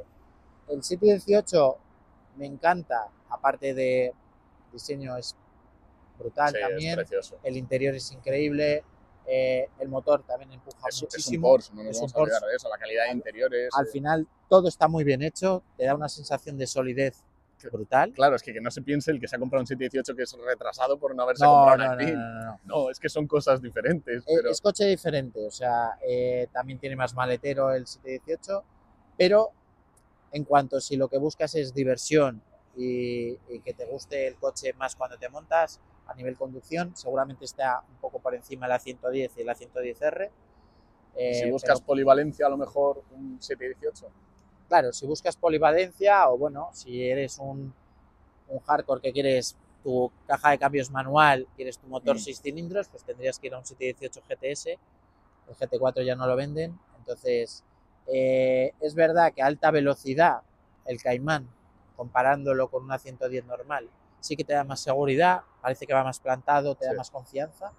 El 0.70 0.84
718 0.84 1.78
me 2.38 2.46
encanta, 2.46 3.10
aparte 3.30 3.74
de 3.74 4.14
diseño 4.72 5.16
es 5.18 5.36
brutal 6.18 6.52
Sí, 6.52 6.58
es 6.58 6.62
también, 6.68 6.96
precioso. 6.96 7.38
el 7.44 7.58
interior 7.58 7.94
es 7.96 8.12
increíble, 8.12 8.84
eh, 9.26 9.70
el 9.80 9.88
motor 9.90 10.24
también 10.24 10.52
empuja 10.52 10.88
Es, 10.90 10.96
es 10.96 11.02
un 11.02 11.06
muchísimo. 11.08 11.48
Porsche, 11.50 11.74
no 11.74 11.84
nos 11.84 11.92
es 11.92 11.98
vamos 11.98 12.12
un 12.14 12.20
a 12.20 12.24
olvidar 12.24 12.40
Porsche. 12.42 12.52
de 12.52 12.56
eso. 12.58 12.70
La 12.70 12.78
calidad 12.78 13.04
de 13.06 13.12
interiores. 13.12 13.70
Al 13.74 13.86
eh, 13.86 13.90
final 13.92 14.28
todo 14.50 14.68
está 14.68 14.88
muy 14.88 15.04
bien 15.04 15.22
hecho, 15.22 15.64
te 15.78 15.86
da 15.86 15.96
una 15.96 16.10
sensación 16.10 16.58
de 16.58 16.68
solidez 16.68 17.24
brutal. 17.72 18.12
Claro, 18.14 18.36
es 18.36 18.44
que, 18.44 18.54
que 18.54 18.62
no 18.62 18.72
se 18.72 18.82
piense 18.82 19.12
el 19.12 19.20
que 19.20 19.28
se 19.28 19.36
ha 19.36 19.40
comprado 19.40 19.62
un 19.62 19.68
718 19.68 20.16
que 20.16 20.24
es 20.24 20.38
retrasado 20.46 20.98
por 20.98 21.16
no 21.16 21.24
haberse 21.24 21.44
No, 21.44 21.54
comprado 21.54 21.78
no, 21.78 22.06
un 22.06 22.14
no, 22.14 22.20
no, 22.20 22.34
no, 22.34 22.46
no. 22.46 22.60
No, 22.66 22.90
es 22.90 23.00
que 23.00 23.10
son 23.10 23.28
cosas 23.28 23.62
diferentes. 23.62 24.24
Eh, 24.24 24.34
Pero 24.36 24.50
Es 24.52 24.62
coche 24.62 24.86
diferente, 24.86 25.46
o 25.46 25.52
sea, 25.52 25.98
eh, 26.08 26.48
también 26.52 26.80
tiene 26.80 26.96
más 26.96 27.14
maletero 27.14 27.72
el 27.74 27.86
718, 27.88 28.64
pero 29.18 29.52
en 30.32 30.44
cuanto 30.46 30.80
si 30.82 30.96
lo 30.98 31.08
que 31.08 31.18
buscas 31.18 31.54
es 31.56 31.74
diversión 31.74 32.42
y, 32.76 33.38
y 33.50 33.60
que 33.64 33.74
te 33.74 33.86
guste 33.86 34.28
el 34.28 34.36
coche 34.36 34.74
más 34.74 34.96
cuando 34.96 35.18
te 35.18 35.30
montas, 35.30 35.80
a 36.08 36.14
nivel 36.16 36.36
conducción, 36.38 36.96
seguramente 36.96 37.46
está 37.46 37.82
un 37.90 37.96
poco 37.98 38.20
por 38.20 38.36
encima 38.36 38.66
de 38.66 38.74
la 38.74 38.80
110 38.80 39.38
y 39.38 39.44
la 39.44 39.56
110R. 39.56 40.30
eh, 41.16 41.34
si 41.36 41.50
buscas 41.52 41.80
pero, 41.80 41.86
polivalencia, 41.86 42.48
a 42.48 42.50
lo 42.50 42.58
mejor 42.58 43.04
un 43.12 43.42
718. 43.42 44.12
Claro, 44.68 44.92
si 44.94 45.06
buscas 45.06 45.36
polivalencia 45.38 46.30
o 46.30 46.38
bueno, 46.38 46.70
si 46.74 47.04
eres 47.08 47.38
un, 47.40 47.74
un 48.50 48.60
hardcore 48.60 49.02
que 49.02 49.14
quieres 49.14 49.56
tu 49.84 50.12
caja 50.28 50.52
de 50.52 50.58
cambios 50.60 50.90
manual, 50.92 51.48
quieres 51.56 51.78
tu 51.78 51.88
motor 51.88 52.16
Mm. 52.16 52.20
6 52.20 52.42
cilindros, 52.42 52.88
pues 52.90 53.04
tendrías 53.04 53.38
que 53.40 53.48
ir 53.48 53.54
a 53.54 53.60
un 53.60 53.66
718 53.66 54.22
GTS. 54.28 54.68
El 55.50 55.56
GT4 55.56 56.04
ya 56.06 56.16
no 56.16 56.26
lo 56.26 56.36
venden. 56.38 56.80
Entonces, 56.98 57.64
eh, 58.08 58.74
es 58.80 58.96
verdad 58.96 59.34
que 59.34 59.42
a 59.42 59.46
alta 59.48 59.72
velocidad 59.72 60.42
el 60.86 61.02
Cayman, 61.02 61.48
comparándolo 61.98 62.70
con 62.70 62.84
una 62.84 62.98
110 62.98 63.46
normal, 63.46 63.90
sí 64.22 64.36
que 64.38 64.44
te 64.46 64.54
da 64.54 64.64
más 64.64 64.80
seguridad, 64.80 65.42
parece 65.62 65.86
que 65.86 65.94
va 65.94 66.04
más 66.04 66.20
plantado, 66.20 66.76
te 66.76 66.86
da 66.86 66.94
más 66.94 67.12
confianza 67.12 67.72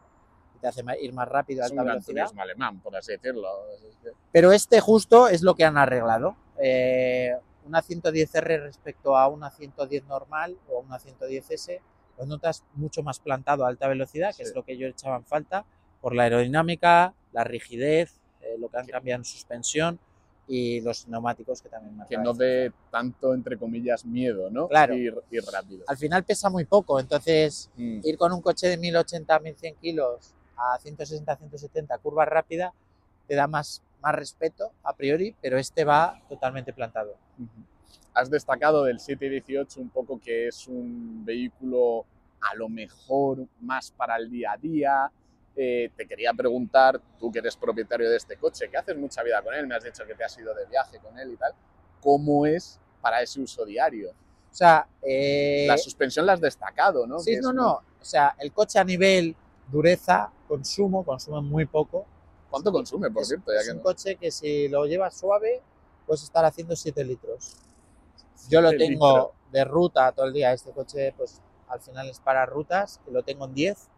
y 0.55 0.59
te 0.59 0.69
hace 0.69 0.83
ir 1.01 1.13
más 1.15 1.27
rápido 1.29 1.63
a 1.63 1.67
Es 1.67 1.73
un 1.73 1.79
velocidad. 1.79 2.25
turismo 2.25 2.43
alemán, 2.43 2.81
por 2.81 2.95
así 2.97 3.13
decirlo. 3.13 3.49
Pero 4.31 4.53
este 4.53 4.81
justo 4.81 5.29
es 5.29 5.43
lo 5.43 5.55
que 5.55 5.65
han 5.65 5.79
arreglado. 5.79 6.37
Eh, 6.59 7.35
una 7.67 7.83
110R 7.83 8.61
respecto 8.63 9.17
a 9.17 9.27
una 9.29 9.51
110 9.51 10.05
normal 10.07 10.57
o 10.69 10.81
una 10.81 10.99
110S, 10.99 11.81
lo 12.19 12.27
notas 12.27 12.63
mucho 12.75 13.03
más 13.03 13.19
plantado 13.19 13.65
a 13.65 13.69
alta 13.69 13.89
velocidad, 13.89 14.29
que 14.31 14.45
Sí. 14.45 14.51
es 14.51 14.55
lo 14.55 14.65
que 14.65 14.77
yo 14.77 14.87
echaba 14.87 15.17
en 15.17 15.25
falta, 15.25 15.65
por 16.01 16.15
la 16.15 16.25
aerodinámica, 16.25 17.15
la 17.33 17.45
rigidez, 17.45 18.21
eh, 18.43 18.57
lo 18.59 18.69
que 18.69 18.77
han 18.79 18.87
cambiado 18.87 19.21
en 19.21 19.25
suspensión 19.25 19.99
y 20.47 20.83
los 20.83 21.09
neumáticos 21.09 21.63
que 21.63 21.71
también 21.71 21.97
que 22.07 22.19
no 22.19 22.35
dé 22.35 22.71
tanto, 22.91 23.33
entre 23.33 23.57
comillas, 23.57 24.05
miedo, 24.05 24.51
¿no? 24.51 24.69
Claro. 24.69 24.95
Ir, 24.95 25.15
ir 25.31 25.43
rápido. 25.51 25.85
Al 25.89 25.97
final 25.97 26.23
pesa 26.25 26.51
muy 26.51 26.67
poco, 26.67 27.01
entonces 27.01 27.71
Mm. 27.77 28.01
ir 28.05 28.19
con 28.19 28.31
un 28.33 28.43
coche 28.43 28.69
de 28.69 28.77
1080, 28.77 29.39
1100 29.39 29.75
kilos 29.77 30.35
a 30.57 30.79
160, 30.79 31.35
170, 31.37 31.97
curva 31.99 32.27
rápida, 32.27 32.75
te 33.27 33.35
da 33.35 33.47
más, 33.47 33.83
más 34.05 34.15
respeto 34.15 34.73
a 34.83 34.95
priori, 34.95 35.35
pero 35.41 35.59
este 35.59 35.85
va 35.85 36.21
totalmente 36.29 36.73
plantado. 36.73 37.17
Has 38.13 38.31
destacado 38.31 38.85
del 38.85 39.01
718 39.01 39.81
un 39.81 39.89
poco 39.89 40.21
que 40.21 40.49
es 40.49 40.69
un 40.69 41.25
vehículo 41.25 42.05
a 42.41 42.55
lo 42.55 42.69
mejor 42.69 43.47
más 43.61 43.91
para 43.91 44.17
el 44.17 44.31
día 44.31 44.53
a 44.53 44.57
día. 44.59 45.11
Eh, 45.57 45.91
te 45.97 46.07
quería 46.07 46.33
preguntar, 46.35 47.01
tú 47.19 47.33
que 47.33 47.39
eres 47.39 47.57
propietario 47.57 48.11
de 48.11 48.17
este 48.17 48.37
coche, 48.37 48.69
que 48.69 48.77
haces 48.77 48.97
mucha 48.97 49.23
vida 49.23 49.41
con 49.43 49.55
él, 49.55 49.67
me 49.67 49.75
has 49.75 49.85
dicho 49.85 50.05
que 50.07 50.15
te 50.15 50.25
has 50.25 50.37
ido 50.37 50.55
de 50.55 50.67
viaje 50.67 50.99
con 50.99 51.19
él 51.19 51.33
y 51.33 51.37
tal, 51.37 51.53
¿cómo 52.01 52.45
es 52.45 52.79
para 53.01 53.23
ese 53.23 53.41
uso 53.41 53.65
diario? 53.65 54.11
O 54.11 54.55
sea, 54.57 54.87
eh, 55.03 55.65
La 55.67 55.79
suspensión 55.79 56.27
la 56.27 56.35
has 56.35 56.41
destacado, 56.41 57.07
¿no? 57.07 57.19
sí, 57.21 57.37
Que 57.37 57.41
no, 57.41 57.53
no. 57.53 57.73
O 57.73 58.05
sea, 58.05 58.37
el 58.39 58.53
coche 58.53 58.79
a 58.79 58.85
nivel 58.85 59.35
dureza, 59.71 60.31
consumo, 60.47 61.05
consume 61.05 61.41
muy 61.41 61.65
poco. 61.67 62.07
¿Cuánto 62.55 62.71
consume, 62.71 63.11
por 63.11 63.23
es, 63.23 63.29
cierto? 63.29 63.53
Ya 63.53 63.59
es 63.59 63.67
que 63.67 63.73
un 63.73 63.79
no? 63.79 63.83
coche 63.83 64.15
que 64.15 64.31
si 64.31 64.69
lo 64.69 64.87
llevas 64.87 65.19
suave, 65.19 65.61
puedes 66.07 66.23
estar 66.23 66.45
haciendo 66.45 66.77
7 66.77 67.03
litros. 67.05 67.57
Yo 68.49 68.61
lo 68.61 68.71
tengo 68.71 69.17
litros. 69.17 69.53
de 69.53 69.65
ruta 69.65 70.13
todo 70.13 70.27
el 70.27 70.33
día. 70.33 70.53
Este 70.53 70.71
coche, 70.71 71.13
pues 71.17 71.43
al 71.67 71.81
final 71.81 72.09
es 72.09 72.21
para 72.21 72.47
rutas, 72.47 73.01
y 73.09 73.11
lo 73.11 73.25
tengo 73.25 73.47
en 73.47 73.55
10, 73.55 73.89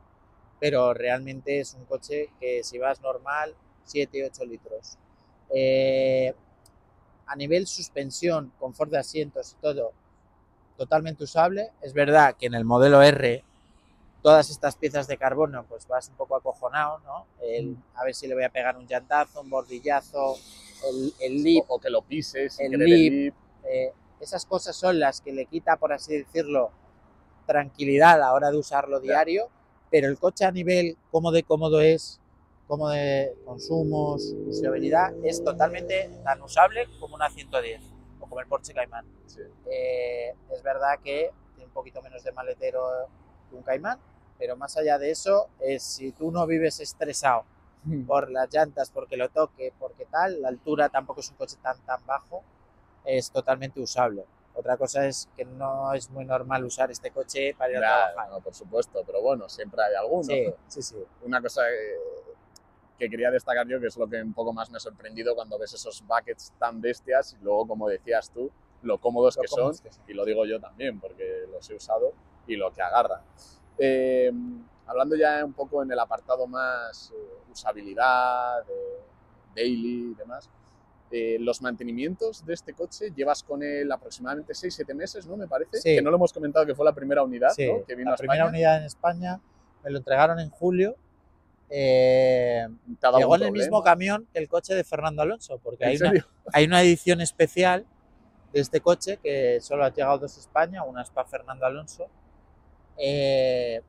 pero 0.58 0.94
realmente 0.94 1.60
es 1.60 1.74
un 1.74 1.84
coche 1.84 2.30
que 2.40 2.64
si 2.64 2.78
vas 2.78 3.02
normal, 3.02 3.54
7, 3.84 4.24
8 4.24 4.44
litros. 4.46 4.96
Eh, 5.50 6.34
a 7.26 7.36
nivel 7.36 7.66
suspensión, 7.66 8.52
confort 8.58 8.90
de 8.90 8.98
asientos 8.98 9.52
y 9.52 9.60
todo, 9.60 9.92
totalmente 10.78 11.24
usable. 11.24 11.72
Es 11.82 11.92
verdad 11.92 12.36
que 12.38 12.46
en 12.46 12.54
el 12.54 12.64
modelo 12.64 13.02
R, 13.02 13.44
todas 14.26 14.50
estas 14.50 14.74
piezas 14.74 15.06
de 15.06 15.16
carbono, 15.18 15.64
pues 15.68 15.86
vas 15.86 16.08
un 16.08 16.16
poco 16.16 16.34
acojonado, 16.34 16.98
¿no? 17.04 17.26
El- 17.40 17.76
a 17.94 18.02
ver 18.02 18.12
si 18.12 18.26
le 18.26 18.34
voy 18.34 18.42
a 18.42 18.48
pegar 18.48 18.76
un 18.76 18.84
llantazo, 18.84 19.40
un 19.40 19.48
bordillazo, 19.50 20.34
el, 20.90 21.14
el 21.20 21.44
lip, 21.44 21.64
O, 21.68 21.76
o 21.76 21.78
que 21.78 21.90
lo 21.90 22.02
pises, 22.02 22.58
el 22.58 22.72
lip. 22.72 22.80
el 22.80 22.86
lip. 22.88 23.34
eh, 23.62 23.92
esas 24.18 24.44
cosas 24.44 24.74
son 24.74 24.98
las 24.98 25.20
que 25.20 25.30
le 25.30 25.46
quita, 25.46 25.76
por 25.76 25.92
así 25.92 26.18
decirlo, 26.18 26.72
tranquilidad 27.46 28.14
a 28.14 28.16
la 28.16 28.32
hora 28.32 28.50
de 28.50 28.56
usarlo 28.56 28.98
diario, 28.98 29.48
pero 29.92 30.08
el 30.08 30.18
coche 30.18 30.44
a 30.44 30.50
nivel 30.50 30.96
cómodo 31.12 31.34
de 31.36 31.44
cómodo 31.44 31.80
es, 31.80 32.18
cómodo 32.66 32.90
de 32.90 33.32
consumos, 33.44 34.34
usabilidad, 34.48 35.14
es 35.22 35.44
totalmente 35.44 36.10
tan 36.24 36.42
usable 36.42 36.88
como 36.98 37.14
una 37.14 37.30
110 37.30 37.80
o 38.18 38.26
como 38.26 38.40
el 38.40 38.48
Porsche 38.48 38.74
Cayman. 38.74 39.06
Sí. 39.26 39.42
Eh, 39.70 40.34
es 40.52 40.62
verdad 40.64 40.98
que 41.04 41.30
tiene 41.54 41.66
un 41.66 41.72
poquito 41.72 42.02
menos 42.02 42.24
de 42.24 42.32
maletero 42.32 42.82
que 43.48 43.54
un 43.54 43.62
Cayman, 43.62 44.00
pero 44.38 44.56
más 44.56 44.76
allá 44.76 44.98
de 44.98 45.10
eso, 45.10 45.48
es 45.60 45.82
si 45.82 46.12
tú 46.12 46.30
no 46.30 46.46
vives 46.46 46.80
estresado 46.80 47.44
por 48.06 48.30
las 48.30 48.52
llantas, 48.52 48.90
porque 48.90 49.16
lo 49.16 49.28
toque, 49.28 49.72
porque 49.78 50.06
tal, 50.06 50.42
la 50.42 50.48
altura 50.48 50.88
tampoco 50.88 51.20
es 51.20 51.30
un 51.30 51.36
coche 51.36 51.56
tan 51.62 51.78
tan 51.86 52.04
bajo, 52.04 52.42
es 53.04 53.30
totalmente 53.30 53.80
usable. 53.80 54.24
Otra 54.54 54.76
cosa 54.76 55.06
es 55.06 55.28
que 55.36 55.44
no 55.44 55.92
es 55.92 56.10
muy 56.10 56.24
normal 56.24 56.64
usar 56.64 56.90
este 56.90 57.10
coche 57.10 57.54
para 57.56 57.70
ir 57.70 57.76
a 57.76 57.80
Claro, 57.80 58.12
trabajar. 58.14 58.30
no, 58.32 58.40
por 58.40 58.54
supuesto, 58.54 59.02
pero 59.06 59.20
bueno, 59.22 59.48
siempre 59.48 59.82
hay 59.82 59.94
alguno. 59.94 60.24
Sí, 60.24 60.46
sí, 60.66 60.82
sí. 60.82 60.96
Una 61.22 61.40
cosa 61.42 61.62
que, 61.68 63.04
que 63.04 63.10
quería 63.10 63.30
destacar 63.30 63.66
yo, 63.68 63.78
que 63.78 63.86
es 63.88 63.96
lo 63.96 64.08
que 64.08 64.20
un 64.22 64.32
poco 64.32 64.52
más 64.52 64.70
me 64.70 64.78
ha 64.78 64.80
sorprendido 64.80 65.34
cuando 65.34 65.58
ves 65.58 65.74
esos 65.74 66.02
buckets 66.06 66.52
tan 66.58 66.80
bestias 66.80 67.34
y 67.34 67.44
luego, 67.44 67.68
como 67.68 67.86
decías 67.88 68.30
tú, 68.30 68.50
lo 68.82 68.98
cómodos 68.98 69.36
Lo 69.36 69.42
que 69.42 69.48
cómodos 69.48 69.76
son, 69.76 69.84
que 69.84 69.92
son. 69.92 70.04
y 70.08 70.14
lo 70.14 70.24
digo 70.24 70.44
yo 70.46 70.58
también, 70.58 70.98
porque 70.98 71.44
los 71.52 71.68
he 71.70 71.74
usado, 71.74 72.12
y 72.46 72.56
lo 72.56 72.72
que 72.72 72.80
agarra. 72.82 73.22
Eh, 73.78 74.32
hablando 74.86 75.16
ya 75.16 75.44
un 75.44 75.52
poco 75.52 75.82
en 75.82 75.90
el 75.90 75.98
apartado 75.98 76.46
más 76.46 77.12
eh, 77.14 77.50
usabilidad, 77.50 78.64
de 78.64 78.74
daily 79.54 80.12
y 80.12 80.14
demás, 80.14 80.48
eh, 81.10 81.36
los 81.40 81.62
mantenimientos 81.62 82.44
de 82.44 82.54
este 82.54 82.72
coche 82.72 83.12
llevas 83.14 83.42
con 83.42 83.62
él 83.62 83.90
aproximadamente 83.92 84.52
6-7 84.52 84.94
meses, 84.94 85.26
¿no? 85.26 85.36
Me 85.36 85.46
parece. 85.46 85.78
Sí. 85.78 85.94
Que 85.94 86.02
no 86.02 86.10
lo 86.10 86.16
hemos 86.16 86.32
comentado 86.32 86.66
que 86.66 86.74
fue 86.74 86.84
la 86.84 86.94
primera 86.94 87.22
unidad 87.22 87.50
Sí, 87.50 87.66
¿no? 87.66 87.84
que 87.84 87.94
vino 87.94 88.10
la 88.10 88.14
a 88.14 88.18
primera 88.18 88.46
unidad 88.46 88.78
en 88.78 88.84
España 88.84 89.40
me 89.84 89.90
lo 89.90 89.98
entregaron 89.98 90.40
en 90.40 90.50
julio. 90.50 90.96
Eh, 91.68 92.66
¿Te 93.00 93.06
ha 93.06 93.10
dado 93.10 93.18
llegó 93.18 93.36
en 93.36 93.42
el 93.42 93.52
mismo 93.52 93.82
camión 93.82 94.26
que 94.32 94.38
el 94.40 94.48
coche 94.48 94.74
de 94.74 94.82
Fernando 94.82 95.22
Alonso, 95.22 95.58
porque 95.58 95.84
¿En 95.84 95.90
hay 95.90 95.96
una, 95.96 96.26
hay 96.52 96.64
una 96.64 96.82
edición 96.82 97.20
especial 97.20 97.86
de 98.52 98.60
este 98.60 98.80
coche 98.80 99.18
que 99.22 99.60
solo 99.60 99.84
ha 99.84 99.92
llegado 99.92 100.18
dos 100.18 100.36
a 100.36 100.40
España, 100.40 100.82
una 100.82 101.02
es 101.02 101.10
para 101.10 101.28
Fernando 101.28 101.66
Alonso. 101.66 102.08
Eh, 102.98 103.80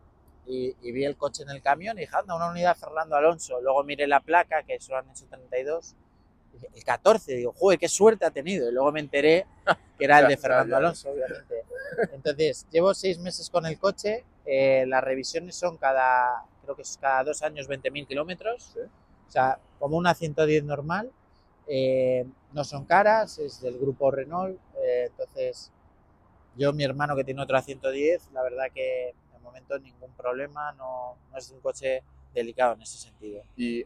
y, 0.46 0.74
y 0.82 0.92
vi 0.92 1.04
el 1.04 1.18
coche 1.18 1.44
en 1.44 1.50
el 1.50 1.62
camión 1.62 1.98
y 1.98 2.02
dije, 2.02 2.16
anda, 2.16 2.36
una 2.36 2.50
unidad 2.50 2.76
Fernando 2.78 3.16
Alonso. 3.16 3.60
Luego 3.62 3.84
miré 3.84 4.08
la 4.08 4.20
placa, 4.22 4.64
que 4.64 4.80
solo 4.80 5.00
han 5.00 5.10
hecho 5.10 5.26
32. 5.28 5.96
y 6.54 6.56
dije, 6.60 6.70
el 6.76 6.84
14, 6.84 7.34
digo, 7.36 7.54
joder, 7.58 7.78
qué 7.80 7.90
suerte 7.90 8.26
ha 8.26 8.32
tenido. 8.32 8.70
Y 8.70 8.72
luego 8.74 8.92
me 8.92 9.02
enteré 9.02 9.46
que 9.98 10.06
era 10.06 10.20
el 10.20 10.28
de 10.28 10.38
Fernando. 10.38 10.78
Alonso, 10.78 11.10
obviamente. 11.12 11.64
Entonces, 12.14 12.66
llevo 12.72 12.94
seis 12.94 13.20
meses 13.20 13.50
con 13.50 13.66
el 13.66 13.78
coche. 13.78 14.24
eh, 14.46 14.86
las 14.88 15.04
revisiones 15.04 15.56
son 15.56 15.76
cada, 15.78 16.44
creo 16.64 16.76
que 16.76 16.84
es 16.84 16.98
cada 17.02 17.24
dos 17.26 17.42
años 17.44 17.68
20.000 17.68 18.08
kilómetros. 18.08 18.72
Sí. 18.74 18.80
O 19.28 19.32
sea, 19.32 19.60
como 19.80 19.98
una 19.98 20.14
110 20.16 20.64
normal. 20.64 21.12
Eh, 21.68 22.26
no 22.54 22.64
son 22.64 22.86
caras, 22.86 23.38
es 23.40 23.60
del 23.62 23.78
grupo 23.78 24.10
Renault. 24.12 24.58
eh, 24.82 25.08
entonces, 25.10 25.70
yo, 26.58 26.74
mi 26.74 26.84
hermano 26.84 27.16
que 27.16 27.24
tiene 27.24 27.42
otra 27.42 27.62
110, 27.62 28.32
la 28.34 28.44
verdad 28.44 28.66
que 28.74 29.14
de 29.34 29.40
momento 29.40 29.78
ningún 29.80 30.12
problema, 30.14 30.72
no, 30.74 31.16
no 31.32 31.38
es 31.38 31.50
un 31.52 31.60
coche 31.62 32.04
delicado 32.34 32.74
en 32.74 32.82
ese 32.82 32.98
sentido. 32.98 33.42
Y 33.56 33.84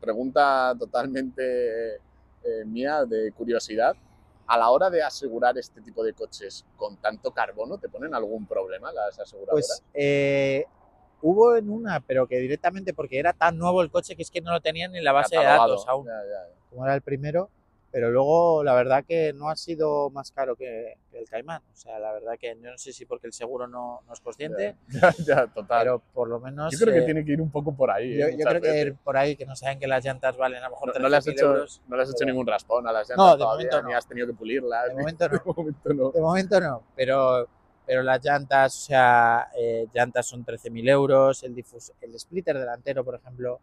pregunta 0.00 0.74
totalmente 0.78 1.96
eh, 1.96 2.64
mía 2.64 3.04
de 3.04 3.32
curiosidad. 3.32 3.96
A 4.48 4.56
la 4.56 4.70
hora 4.70 4.88
de 4.90 5.02
asegurar 5.02 5.58
este 5.58 5.80
tipo 5.80 6.04
de 6.04 6.12
coches 6.12 6.64
con 6.76 6.96
tanto 6.98 7.32
carbono, 7.32 7.78
¿te 7.78 7.88
ponen 7.88 8.14
algún 8.14 8.46
problema 8.46 8.92
las 8.92 9.18
aseguradoras? 9.18 9.66
Pues 9.66 9.82
eh, 9.92 10.64
hubo 11.20 11.56
en 11.56 11.68
una, 11.68 11.98
pero 11.98 12.28
que 12.28 12.38
directamente 12.38 12.94
porque 12.94 13.18
era 13.18 13.32
tan 13.32 13.58
nuevo 13.58 13.82
el 13.82 13.90
coche 13.90 14.14
que 14.14 14.22
es 14.22 14.30
que 14.30 14.40
no 14.40 14.52
lo 14.52 14.60
tenían 14.60 14.92
ni 14.92 14.98
en 14.98 15.04
la 15.04 15.10
base 15.10 15.36
de 15.36 15.42
datos 15.42 15.84
aún, 15.88 16.06
Ya, 16.06 16.12
ya, 16.12 16.48
ya. 16.48 16.54
como 16.70 16.84
era 16.84 16.94
el 16.94 17.02
primero. 17.02 17.50
Pero 17.96 18.10
luego 18.10 18.62
la 18.62 18.74
verdad 18.74 19.06
que 19.08 19.32
no 19.32 19.48
ha 19.48 19.56
sido 19.56 20.10
más 20.10 20.30
caro 20.30 20.54
que, 20.54 20.98
que 21.10 21.18
el 21.18 21.26
Caimán. 21.30 21.62
O 21.72 21.74
sea, 21.74 21.98
la 21.98 22.12
verdad 22.12 22.34
que 22.38 22.54
yo 22.62 22.70
no 22.70 22.76
sé 22.76 22.92
si 22.92 23.06
porque 23.06 23.26
el 23.26 23.32
seguro 23.32 23.66
no, 23.66 24.02
no 24.06 24.12
es 24.12 24.20
consciente, 24.20 24.76
Ya, 24.88 25.14
ya, 25.26 25.46
total. 25.46 25.80
pero 25.80 26.02
por 26.12 26.28
lo 26.28 26.38
menos... 26.38 26.74
yo 26.74 26.78
creo 26.84 26.92
que 26.92 27.00
eh, 27.00 27.04
tiene 27.06 27.24
que 27.24 27.32
ir 27.32 27.40
un 27.40 27.50
poco 27.50 27.74
por 27.74 27.90
ahí. 27.90 28.18
yo, 28.18 28.26
¿eh? 28.26 28.36
yo 28.38 28.44
creo 28.44 28.60
que 28.60 28.80
ir 28.82 28.96
por 28.96 29.16
ahí 29.16 29.34
que 29.34 29.46
no 29.46 29.56
saben 29.56 29.78
que 29.78 29.86
las 29.86 30.04
llantas 30.04 30.36
valen 30.36 30.58
a 30.62 30.66
lo 30.66 30.72
mejor 30.72 30.92
no, 30.94 31.00
no 31.04 31.08
le 31.08 31.16
has 31.16 31.24
13.000 31.24 31.32
hecho, 31.32 31.46
euros. 31.46 31.80
no 31.88 31.96
le 31.96 32.02
has 32.02 32.10
hecho 32.10 32.24
ningún 32.26 32.46
raspón 32.46 32.86
a 32.86 32.92
las 32.92 33.08
llantas 33.08 33.16
No, 33.16 33.32
de 33.32 33.38
todavía, 33.38 33.64
momento 33.70 33.82
ni 33.86 33.92
no. 33.92 33.96
has 33.98 34.06
tenido 34.06 34.26
que 34.26 34.34
pulirlas. 34.34 34.88
De 34.88 34.92
ni- 34.94 35.00
momento 35.00 35.28
no. 35.30 35.38
de 35.46 35.52
momento 35.54 35.94
no. 35.94 36.10
De 36.10 36.20
momento 36.20 36.60
no, 36.60 36.82
pero, 36.94 37.48
pero 37.86 38.02
las 38.02 38.22
llantas, 38.22 38.76
o 38.76 38.86
sea, 38.88 39.48
eh, 39.58 39.86
llantas 39.94 40.26
son 40.26 40.44
13.000 40.44 40.86
euros, 40.90 41.42
el, 41.44 41.54
difus- 41.54 41.92
el 42.02 42.12
splitter 42.20 42.58
delantero, 42.58 43.02
por 43.06 43.14
ejemplo, 43.14 43.58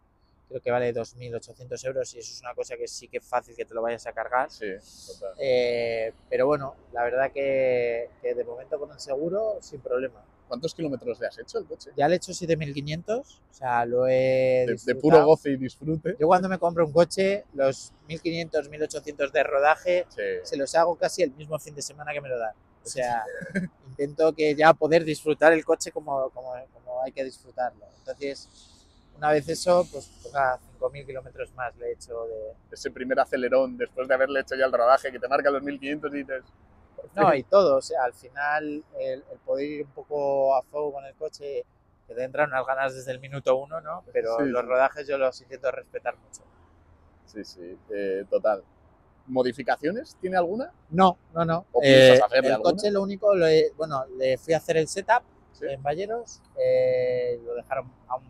creo 0.48 0.60
que 0.60 0.70
vale 0.70 0.92
2.800 0.94 1.84
euros 1.86 2.14
y 2.14 2.18
eso 2.18 2.32
es 2.32 2.40
una 2.40 2.54
cosa 2.54 2.76
que 2.76 2.86
sí 2.88 3.08
que 3.08 3.18
es 3.18 3.24
fácil 3.24 3.54
que 3.56 3.64
te 3.64 3.74
lo 3.74 3.82
vayas 3.82 4.06
a 4.06 4.12
cargar. 4.12 4.50
Sí, 4.50 4.66
total. 5.06 5.34
Eh, 5.40 6.12
pero 6.28 6.46
bueno, 6.46 6.74
la 6.92 7.02
verdad 7.04 7.32
que, 7.32 8.10
que 8.22 8.34
de 8.34 8.44
momento 8.44 8.78
con 8.78 8.90
el 8.90 9.00
seguro 9.00 9.58
sin 9.60 9.80
problema. 9.80 10.24
¿Cuántos 10.46 10.74
kilómetros 10.74 11.18
le 11.20 11.26
has 11.26 11.38
hecho 11.38 11.58
el 11.58 11.64
coche? 11.64 11.90
Ya 11.96 12.06
le 12.06 12.14
he 12.14 12.16
hecho 12.18 12.32
7.500, 12.32 13.20
o 13.20 13.24
sea, 13.50 13.86
lo 13.86 14.06
he 14.06 14.66
De, 14.84 14.94
puro 14.94 15.24
goce 15.24 15.50
y 15.50 15.56
disfrute. 15.56 16.16
Yo 16.20 16.26
cuando 16.26 16.50
me 16.50 16.58
compro 16.58 16.84
un 16.86 16.92
coche, 16.92 17.44
los 17.54 17.92
1.500, 18.08 18.68
1.800 18.68 19.32
de 19.32 19.42
rodaje, 19.42 20.06
Sí. 20.10 20.22
se 20.42 20.56
los 20.58 20.74
hago 20.74 20.96
casi 20.96 21.22
el 21.22 21.32
mismo 21.32 21.58
fin 21.58 21.74
de 21.74 21.80
semana 21.82 22.12
que 22.12 22.20
me 22.20 22.28
lo 22.28 22.38
dan. 22.38 22.54
O 22.84 22.86
sea, 22.86 23.24
intento 23.88 24.34
que 24.34 24.54
ya 24.54 24.74
poder 24.74 25.04
disfrutar 25.04 25.54
el 25.54 25.64
coche 25.64 25.90
como, 25.90 26.28
como, 26.30 26.52
como 26.74 27.02
hay 27.02 27.12
que 27.12 27.24
disfrutarlo. 27.24 27.86
Entonces, 27.98 28.48
una 29.16 29.30
vez 29.30 29.48
eso, 29.48 29.86
pues 29.90 30.06
ponga 30.22 30.58
5.000 30.58 31.06
kilómetros 31.06 31.52
más 31.54 31.74
le 31.76 31.88
he 31.88 31.92
hecho 31.92 32.24
de... 32.26 32.52
Ese 32.72 32.90
primer 32.90 33.18
acelerón 33.20 33.76
después 33.76 34.06
de 34.08 34.14
haberle 34.14 34.40
hecho 34.40 34.54
ya 34.56 34.66
el 34.66 34.72
rodaje 34.72 35.10
que 35.12 35.18
te 35.18 35.28
marca 35.28 35.50
los 35.50 35.62
1500 35.62 36.12
y 36.14 36.18
dices, 36.18 36.42
No, 37.14 37.34
y 37.34 37.42
todo, 37.44 37.76
o 37.76 37.82
sea, 37.82 38.04
al 38.04 38.12
final 38.14 38.84
el, 38.98 39.24
el 39.30 39.38
poder 39.44 39.66
ir 39.66 39.86
un 39.86 39.92
poco 39.92 40.54
a 40.56 40.62
fuego 40.62 40.92
con 40.92 41.04
el 41.04 41.14
coche, 41.14 41.64
que 42.06 42.14
te 42.14 42.24
entran 42.24 42.50
unas 42.50 42.66
ganas 42.66 42.94
desde 42.94 43.12
el 43.12 43.20
minuto 43.20 43.56
uno, 43.56 43.80
¿no? 43.80 44.04
Pero 44.12 44.36
Sí, 44.38 44.44
los 44.46 44.62
sí. 44.62 44.68
rodajes 44.68 45.06
yo 45.06 45.16
los 45.16 45.40
intento 45.40 45.70
respetar 45.70 46.16
mucho. 46.16 46.42
Sí, 47.26 47.44
sí, 47.44 47.78
eh, 47.90 48.24
total. 48.28 48.62
¿Modificaciones? 49.26 50.16
¿Tiene 50.20 50.36
alguna? 50.36 50.70
No, 50.90 51.16
no, 51.32 51.44
no. 51.46 51.64
¿O 51.72 51.80
hacerle 51.80 52.48
el 52.48 52.52
alguna? 52.52 52.70
coche 52.72 52.90
lo 52.90 53.02
único, 53.02 53.34
lo 53.34 53.46
he- 53.46 53.72
bueno, 53.76 54.04
le 54.18 54.36
fui 54.36 54.52
a 54.52 54.58
hacer 54.58 54.76
el 54.76 54.86
setup 54.86 55.22
Sí. 55.52 55.66
en 55.68 55.82
Balleros, 55.82 56.42
eh, 56.58 57.40
lo 57.44 57.54
dejaron 57.54 57.90
aún 58.08 58.24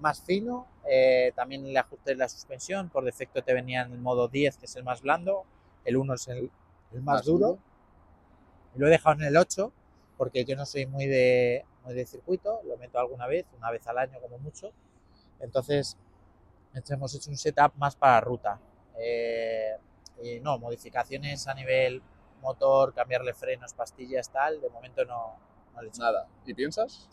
más 0.00 0.22
fino, 0.22 0.66
eh, 0.88 1.32
también 1.36 1.64
le 1.72 1.78
ajusté 1.78 2.14
la 2.14 2.28
suspensión, 2.28 2.88
por 2.88 3.04
defecto 3.04 3.42
te 3.42 3.54
venía 3.54 3.82
en 3.82 3.92
el 3.92 3.98
modo 3.98 4.28
10, 4.28 4.56
que 4.56 4.66
es 4.66 4.76
el 4.76 4.84
más 4.84 5.02
blando, 5.02 5.44
el 5.84 5.96
1 5.96 6.14
es 6.14 6.28
el, 6.28 6.50
el 6.92 7.02
más, 7.02 7.16
Más 7.16 7.24
duro, 7.26 7.46
duro. 7.48 7.58
lo 8.76 8.86
he 8.86 8.90
dejado 8.90 9.16
en 9.16 9.24
el 9.24 9.36
8, 9.36 9.72
porque 10.16 10.44
yo 10.44 10.56
no 10.56 10.66
soy 10.66 10.86
muy 10.86 11.06
de, 11.06 11.64
muy 11.84 11.94
de 11.94 12.06
circuito, 12.06 12.60
lo 12.64 12.76
meto 12.76 12.98
alguna 12.98 13.26
vez, 13.26 13.46
una 13.56 13.70
vez 13.70 13.86
al 13.86 13.98
año 13.98 14.20
como 14.20 14.38
mucho, 14.38 14.72
entonces 15.40 15.96
hemos 16.88 17.14
hecho 17.14 17.30
un 17.30 17.36
setup 17.36 17.72
más 17.76 17.96
para 17.96 18.20
ruta. 18.20 18.60
Eh, 18.98 19.76
y 20.22 20.40
no, 20.40 20.58
modificaciones 20.58 21.46
a 21.48 21.54
nivel 21.54 22.02
motor, 22.42 22.92
cambiarle 22.94 23.32
frenos, 23.34 23.72
pastillas, 23.74 24.30
tal, 24.30 24.60
de 24.60 24.68
momento 24.68 25.04
no, 25.04 25.38
no 25.74 25.80
le 25.80 25.88
he 25.88 25.90
hecho. 25.90 26.02
Nada. 26.02 26.28
¿Y 26.44 26.54
piensas? 26.54 27.08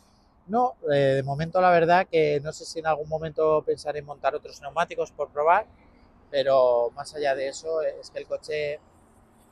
No, 0.47 0.75
eh, 0.91 1.15
de 1.15 1.23
momento 1.23 1.59
la 1.59 1.69
verdad 1.71 2.07
que 2.09 2.39
no 2.41 2.53
sé 2.53 2.65
si 2.65 2.79
en 2.79 2.87
algún 2.87 3.09
momento 3.09 3.63
pensaré 3.63 3.99
en 3.99 4.05
montar 4.05 4.33
otros 4.33 4.61
neumáticos 4.61 5.11
por 5.11 5.29
probar, 5.29 5.65
pero 6.31 6.91
más 6.95 7.13
allá 7.15 7.35
de 7.35 7.49
eso 7.49 7.81
es 7.81 8.09
que 8.11 8.19
el 8.19 8.27
coche 8.27 8.79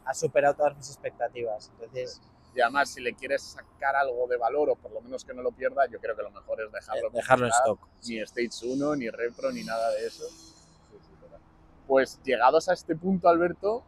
ha 0.05 0.13
superado 0.13 0.55
todas 0.55 0.75
mis 0.77 0.87
expectativas. 0.89 1.71
Entonces, 1.73 2.21
Y 2.55 2.61
además, 2.61 2.89
si 2.89 3.01
le 3.01 3.13
quieres 3.13 3.41
sacar 3.41 3.97
algo 3.97 4.27
de 4.27 4.37
valor 4.37 4.69
o 4.69 4.75
por 4.75 4.89
lo 4.91 5.01
menos 5.01 5.25
que 5.25 5.33
no 5.33 5.41
lo 5.41 5.51
pierda, 5.51 5.87
yo 5.87 5.99
creo 5.99 6.15
que 6.15 6.23
lo 6.23 6.31
mejor 6.31 6.61
es 6.61 6.71
dejarlo, 6.71 7.07
eh, 7.09 7.11
dejarlo 7.13 7.45
en 7.47 7.51
stock. 7.51 7.79
Ni 8.07 8.19
Stage 8.19 8.73
1, 8.73 8.95
ni 8.95 9.09
Repro, 9.09 9.51
ni 9.51 9.63
nada 9.65 9.91
de 9.91 10.07
eso. 10.07 10.23
Pues 11.85 12.21
llegados 12.23 12.69
a 12.69 12.73
este 12.73 12.95
punto, 12.95 13.27
Alberto, 13.27 13.83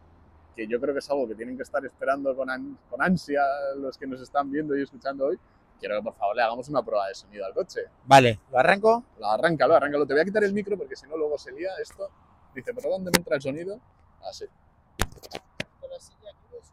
que 0.55 0.67
yo 0.67 0.81
creo 0.81 0.93
que 0.93 0.99
es 0.99 1.09
algo 1.09 1.27
que 1.29 1.35
tienen 1.35 1.55
que 1.55 1.63
estar 1.63 1.85
esperando 1.85 2.35
con, 2.35 2.49
con 2.89 3.01
ansia 3.01 3.41
los 3.77 3.97
que 3.97 4.05
nos 4.05 4.19
están 4.19 4.51
viendo 4.51 4.75
y 4.75 4.83
escuchando 4.83 5.27
hoy, 5.27 5.39
quiero 5.79 5.97
que 5.97 6.03
por 6.03 6.15
favor 6.15 6.35
le 6.35 6.41
hagamos 6.41 6.67
una 6.69 6.83
prueba 6.83 7.07
de 7.07 7.15
sonido 7.15 7.45
al 7.45 7.53
coche. 7.53 7.81
Vale, 8.05 8.39
¿lo 8.51 8.59
arranco? 8.59 9.03
Lo 9.19 9.27
arráncalo, 9.27 9.75
arráncalo. 9.75 10.05
Te 10.05 10.13
voy 10.13 10.21
a 10.21 10.25
quitar 10.25 10.43
el 10.43 10.53
micro 10.53 10.77
porque 10.77 10.95
si 10.95 11.07
no 11.07 11.17
luego 11.17 11.37
se 11.37 11.51
lía 11.51 11.69
esto. 11.81 12.09
Dice, 12.53 12.73
¿pero 12.73 12.89
dónde 12.89 13.11
me 13.11 13.17
entra 13.17 13.35
el 13.35 13.41
sonido? 13.41 13.79
Así. 14.23 14.45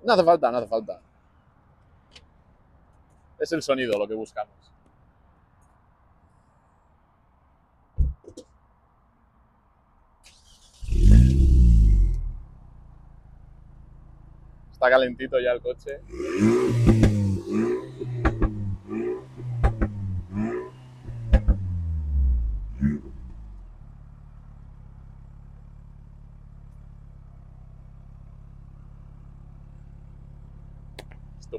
No 0.02 0.12
hace 0.12 0.24
falta, 0.24 0.50
no 0.50 0.58
hace 0.58 0.68
falta. 0.68 1.00
Es 3.38 3.52
el 3.52 3.62
sonido 3.62 3.98
lo 3.98 4.06
que 4.06 4.14
buscamos. 4.14 4.54
Está 14.72 14.90
calentito 14.90 15.40
ya 15.40 15.52
el 15.52 15.62
coche. 15.62 16.00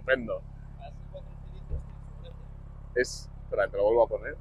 Estupendo. 0.07 0.41
Es. 2.93 3.27
Espera, 3.43 3.67
te 3.67 3.77
lo 3.77 3.83
vuelvo 3.85 4.03
a 4.03 4.07
poner. 4.07 4.37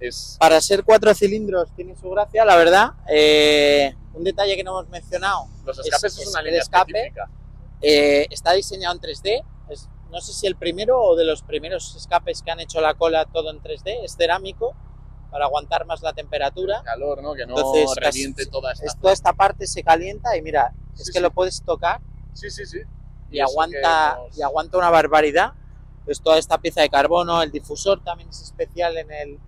Es. 0.00 0.36
Para 0.40 0.60
ser 0.60 0.84
cuatro 0.84 1.14
cilindros 1.14 1.70
tiene 1.76 1.94
su 1.96 2.08
gracia, 2.10 2.44
la 2.44 2.56
verdad. 2.56 2.92
Eh, 3.08 3.94
un 4.14 4.24
detalle 4.24 4.56
que 4.56 4.64
no 4.64 4.72
hemos 4.80 4.88
mencionado, 4.90 5.48
Los 5.64 5.78
es- 5.78 5.86
escapes 5.86 6.14
es, 6.14 6.20
es 6.22 6.28
una 6.28 6.40
el 6.40 6.46
línea 6.46 6.62
escape. 6.62 7.12
eh, 7.82 8.26
está 8.30 8.52
diseñado 8.52 8.94
en 8.94 9.00
3D. 9.00 9.44
Es- 9.68 9.88
no 10.10 10.20
sé 10.20 10.32
si 10.32 10.46
el 10.46 10.56
primero 10.56 11.00
o 11.00 11.16
de 11.16 11.24
los 11.24 11.42
primeros 11.42 11.94
escapes 11.96 12.42
que 12.42 12.50
han 12.50 12.60
hecho 12.60 12.80
la 12.80 12.94
cola 12.94 13.26
todo 13.26 13.50
en 13.50 13.60
3D. 13.60 14.02
Es 14.04 14.16
cerámico 14.16 14.74
para 15.30 15.44
aguantar 15.46 15.84
más 15.86 16.02
la 16.02 16.12
temperatura. 16.12 16.82
Calor, 16.84 17.22
¿no? 17.22 17.34
Que 17.34 17.46
no 17.46 17.56
Entonces, 17.56 17.86
casi- 17.94 18.00
reviente 18.18 18.46
toda 18.46 18.72
esta. 18.72 18.86
Es- 18.86 18.98
toda 18.98 19.12
esta 19.12 19.32
parte 19.32 19.66
se 19.66 19.82
calienta 19.84 20.36
y 20.36 20.42
mira, 20.42 20.72
es 20.94 21.06
que 21.06 21.18
sí. 21.18 21.20
lo 21.20 21.30
puedes 21.30 21.62
tocar 21.62 22.00
Sí, 22.34 22.50
sí, 22.50 22.66
sí. 22.66 22.80
y, 23.30 23.38
eso 23.38 23.50
aguanta, 23.50 24.18
y 24.36 24.42
aguanta 24.42 24.78
una 24.78 24.90
barbaridad. 24.90 25.52
Pues 26.04 26.20
toda 26.20 26.38
esta 26.38 26.58
pieza 26.58 26.82
de 26.82 26.90
carbono, 26.90 27.42
el 27.42 27.50
difusor 27.50 28.02
también 28.04 28.28
es 28.28 28.42
especial 28.42 28.96
en 28.98 29.10
el, 29.10 29.38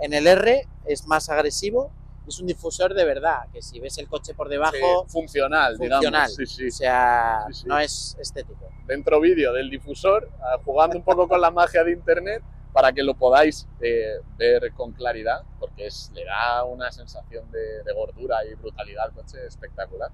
en 0.00 0.14
el 0.14 0.26
R, 0.26 0.66
es 0.86 1.06
más 1.06 1.28
agresivo. 1.28 1.90
Es 2.26 2.38
un 2.38 2.46
difusor 2.46 2.94
de 2.94 3.04
verdad, 3.04 3.48
que 3.52 3.60
si 3.60 3.80
ves 3.80 3.98
el 3.98 4.06
coche 4.08 4.34
por 4.34 4.48
debajo, 4.48 5.04
Sí, 5.06 5.12
funcional, 5.12 5.76
funcional. 5.76 6.00
digamos. 6.00 6.34
Sí, 6.34 6.46
sí. 6.46 6.68
o 6.68 6.70
sea, 6.70 7.44
no 7.66 7.78
es 7.78 8.16
estético. 8.20 8.68
Dentro 8.86 9.20
vídeo 9.20 9.52
del 9.52 9.68
difusor, 9.68 10.30
ah, 10.40 10.58
jugando 10.64 10.96
un 10.96 11.02
poco 11.02 11.26
con 11.28 11.40
la 11.40 11.50
magia 11.50 11.82
de 11.82 11.92
internet 11.92 12.42
para 12.72 12.92
que 12.92 13.02
lo 13.02 13.14
podáis 13.14 13.66
eh, 13.80 14.20
ver 14.38 14.72
con 14.74 14.92
claridad, 14.92 15.42
porque 15.58 15.86
es, 15.86 16.10
le 16.14 16.24
da 16.24 16.62
una 16.64 16.92
sensación 16.92 17.50
de, 17.50 17.82
de 17.82 17.92
gordura 17.92 18.44
y 18.46 18.54
brutalidad 18.54 19.06
al 19.06 19.12
coche 19.12 19.44
espectacular. 19.46 20.10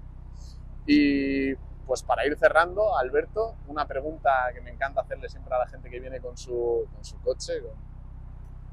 Y 0.87 1.53
pues 1.87 2.03
para 2.03 2.27
ir 2.27 2.37
cerrando, 2.37 2.97
Alberto, 2.97 3.55
una 3.67 3.87
pregunta 3.87 4.29
que 4.53 4.61
me 4.61 4.69
encanta 4.69 5.01
hacerle 5.01 5.29
siempre 5.29 5.55
a 5.55 5.59
la 5.59 5.67
gente 5.67 5.89
que 5.89 5.99
viene 5.99 6.19
con 6.19 6.37
su, 6.37 6.85
con 6.93 7.03
su 7.03 7.19
coche, 7.21 7.61
con, 7.61 7.71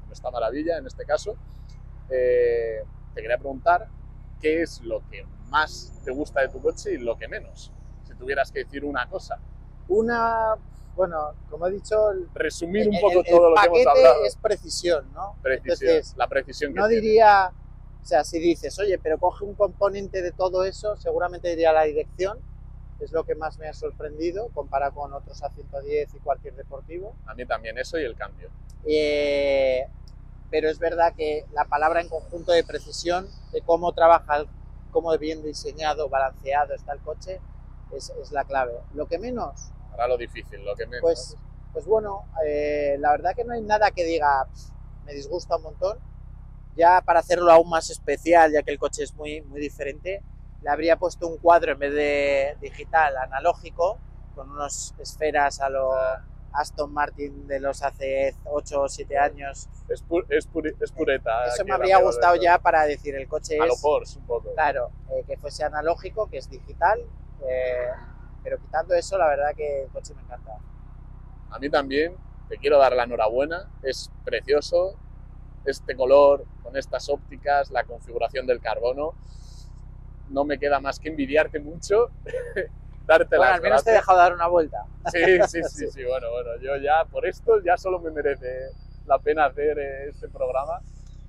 con 0.01 0.11
esta 0.11 0.29
maravilla 0.29 0.77
en 0.77 0.85
este 0.85 1.05
caso. 1.05 1.35
Eh, 2.09 2.83
te 3.13 3.21
quería 3.21 3.37
preguntar 3.37 3.87
qué 4.41 4.61
es 4.61 4.81
lo 4.81 5.01
que 5.09 5.25
más 5.49 5.93
te 6.03 6.11
gusta 6.11 6.41
de 6.41 6.49
tu 6.49 6.61
coche 6.61 6.93
y 6.93 6.97
lo 6.97 7.17
que 7.17 7.27
menos, 7.27 7.71
si 8.03 8.13
tuvieras 8.15 8.51
que 8.51 8.59
decir 8.59 8.83
una 8.83 9.07
cosa. 9.09 9.39
Una, 9.87 10.55
bueno, 10.95 11.33
como 11.49 11.67
he 11.67 11.71
dicho, 11.71 12.11
el, 12.11 12.29
Resumir 12.33 12.89
un 12.89 12.99
poco 12.99 13.19
el 13.21 13.25
todo 13.25 13.49
lo 13.49 13.55
que 13.55 13.67
hemos 13.67 13.87
hablado. 13.87 14.25
es 14.25 14.35
precisión, 14.35 15.11
¿no? 15.13 15.35
Precisión, 15.41 15.89
Entonces, 15.89 16.17
la 16.17 16.27
precisión 16.27 16.73
que 16.73 16.79
no 16.79 16.87
tiene. 16.87 17.01
diría, 17.01 17.51
o 18.01 18.05
sea, 18.05 18.23
si 18.23 18.39
dices, 18.39 18.77
oye, 18.79 18.99
pero 18.99 19.17
coge 19.17 19.45
un 19.45 19.55
componente 19.55 20.21
de 20.21 20.31
todo 20.31 20.65
eso, 20.65 20.95
seguramente 20.97 21.49
diría 21.49 21.71
la 21.71 21.83
dirección, 21.83 22.39
es 22.99 23.11
lo 23.11 23.23
que 23.25 23.35
más 23.35 23.57
me 23.57 23.67
ha 23.67 23.73
sorprendido 23.73 24.49
comparado 24.49 24.93
con 24.93 25.13
otros 25.13 25.41
A110 25.43 26.15
y 26.15 26.19
cualquier 26.19 26.55
deportivo. 26.55 27.15
A 27.25 27.33
mí 27.33 27.45
también 27.45 27.77
eso 27.77 27.99
y 27.99 28.03
el 28.03 28.15
cambio. 28.15 28.49
Eh, 28.85 29.87
pero 30.49 30.69
es 30.69 30.79
verdad 30.79 31.13
que 31.15 31.45
la 31.53 31.65
palabra 31.65 32.01
en 32.01 32.07
conjunto 32.09 32.51
de 32.51 32.63
precisión, 32.63 33.27
de 33.51 33.61
cómo 33.61 33.91
trabaja, 33.93 34.45
cómo 34.91 35.17
bien 35.17 35.43
diseñado, 35.43 36.07
balanceado 36.07 36.73
está 36.73 36.93
el 36.93 36.99
coche, 36.99 37.41
es, 37.91 38.11
es 38.21 38.31
la 38.31 38.43
clave. 38.45 38.73
Lo 38.93 39.07
que 39.07 39.17
menos, 39.19 39.71
Ahora 39.91 40.07
lo 40.07 40.17
difícil, 40.17 40.63
lo 40.63 40.75
que 40.75 40.85
menos. 40.85 41.01
pues, 41.01 41.35
pues 41.73 41.85
bueno, 41.85 42.25
eh, 42.45 42.95
la 42.99 43.11
verdad 43.11 43.35
que 43.35 43.43
no 43.43 43.53
hay 43.53 43.61
nada 43.61 43.91
que 43.91 44.03
diga, 44.05 44.45
"Pff, 44.45 44.69
me 45.05 45.13
disgusta 45.13 45.57
un 45.57 45.63
montón. 45.63 45.99
Ya 46.75 47.01
para 47.01 47.19
hacerlo 47.21 47.51
aún 47.51 47.69
más 47.69 47.89
especial, 47.89 48.51
ya 48.51 48.61
que 48.63 48.71
el 48.71 48.79
coche 48.79 49.03
es 49.03 49.13
muy, 49.15 49.41
muy 49.43 49.61
diferente, 49.61 50.21
le 50.65 50.71
habría 50.71 50.95
puesto 50.97 51.27
un 51.27 51.37
cuadro 51.37 51.73
en 51.73 51.77
vez 51.79 51.93
de 51.93 52.57
digital, 52.59 53.15
analógico, 53.17 53.99
con 54.33 54.49
unas 54.49 54.95
esferas 54.97 55.61
a 55.61 55.69
lo 55.69 55.91
Aston 56.53 56.91
Martin 56.91 57.45
de 57.47 57.59
los 57.59 57.83
hace 57.83 58.33
8 58.45 58.81
o 58.81 58.89
7 58.89 59.15
años. 59.19 59.69
Es, 59.87 60.03
pu- 60.03 60.25
es, 60.27 60.49
es 60.81 60.91
pureta. 60.91 61.45
Eso 61.45 61.61
aquí 61.61 61.69
me 61.69 61.75
habría 61.75 61.99
gustado 61.99 62.35
ya 62.37 62.57
para 62.57 62.83
decir 62.85 63.13
el 63.15 63.27
coche 63.27 63.59
A 63.61 63.65
lo 63.67 63.73
es, 63.73 63.81
Porsche 63.81 64.17
un 64.17 64.25
poco. 64.25 64.53
claro, 64.55 64.89
eh, 65.11 65.23
que 65.27 65.37
fuese 65.37 65.63
analógico, 65.63 66.27
que 66.31 66.39
es 66.39 66.49
digital, 66.49 66.99
eh, 67.47 67.89
pero 68.43 68.57
quitando 68.57 68.95
eso, 68.95 69.19
la 69.19 69.27
verdad 69.27 69.53
que 69.55 69.83
el 69.83 69.89
coche 69.89 70.15
me 70.15 70.23
encanta. 70.23 70.57
A 71.51 71.59
mí 71.59 71.69
también, 71.69 72.15
te 72.49 72.57
quiero 72.57 72.79
dar 72.79 72.93
la 72.93 73.03
enhorabuena. 73.03 73.69
Es 73.83 74.09
precioso. 74.23 74.95
Este 75.63 75.95
color, 75.95 76.43
con 76.63 76.75
estas 76.75 77.07
ópticas, 77.09 77.69
la 77.69 77.83
configuración 77.83 78.47
del 78.47 78.59
carbono. 78.61 79.13
No 80.29 80.43
me 80.43 80.57
queda 80.57 80.79
más 80.79 80.99
que 80.99 81.09
envidiarte 81.09 81.59
mucho. 81.59 82.09
Darte 83.05 83.37
Bueno, 83.37 83.51
las 83.51 83.57
al 83.57 83.61
menos 83.61 83.83
te 83.83 83.91
he 83.91 83.93
gracias. 83.93 84.03
dejado 84.03 84.17
dar 84.17 84.33
una 84.33 84.47
vuelta. 84.47 84.85
Sí, 85.11 85.19
sí, 85.47 85.63
sí, 85.63 85.87
sí, 85.91 86.03
bueno, 86.05 86.31
bueno, 86.31 86.55
yo 86.59 86.75
ya 86.77 87.05
por 87.05 87.25
esto 87.27 87.61
ya 87.63 87.77
solo 87.77 87.99
me 87.99 88.09
merece 88.09 88.69
la 89.05 89.19
pena 89.19 89.45
hacer 89.45 89.77
eh, 89.77 90.09
este 90.09 90.27
programa 90.27 90.81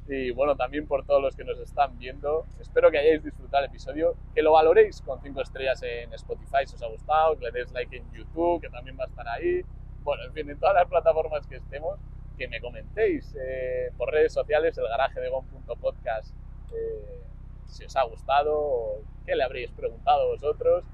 y 0.09 0.31
bueno, 0.31 0.57
también 0.57 0.87
por 0.87 1.05
todos 1.05 1.21
los 1.21 1.37
que 1.37 1.45
nos 1.45 1.59
están 1.59 1.99
viendo. 1.99 2.47
Espero 2.61 2.91
que 2.91 2.99
hayáis 2.99 3.23
disfrutado 3.23 3.65
el 3.65 3.69
episodio, 3.71 4.15
que 4.35 4.41
lo 4.41 4.53
valoréis 4.53 5.03
con 5.03 5.21
5 5.21 5.43
estrellas 5.43 5.83
en 5.83 6.11
Spotify 6.15 6.65
si 6.65 6.77
os 6.77 6.83
ha 6.83 6.87
gustado, 6.87 7.37
que 7.37 7.45
le 7.45 7.51
deis 7.53 7.71
like 7.73 7.95
en 7.95 8.11
YouTube, 8.13 8.63
que 8.63 8.71
también 8.71 8.97
va 8.99 9.05
a 9.05 9.09
estar 9.09 9.29
ahí. 9.29 9.63
Bueno, 10.03 10.23
en 10.25 10.33
fin, 10.33 10.49
en 10.49 10.59
todas 10.59 10.77
las 10.77 10.87
plataformas 10.87 11.47
que 11.47 11.57
estemos, 11.57 11.99
que 12.39 12.49
me 12.49 12.61
comentéis 12.61 13.35
eh, 13.39 13.91
por 13.99 14.11
redes 14.11 14.33
sociales, 14.33 14.79
el 14.79 14.89
garaje 14.89 15.21
de 15.21 15.29
gon.podcast, 15.29 16.33
eh, 16.73 17.23
si 17.67 17.85
os 17.85 17.97
ha 17.97 18.05
gustado 18.05 19.03
qué 19.25 19.35
le 19.37 19.43
habréis 19.45 19.71
preguntado 19.73 20.29
vosotros. 20.29 20.85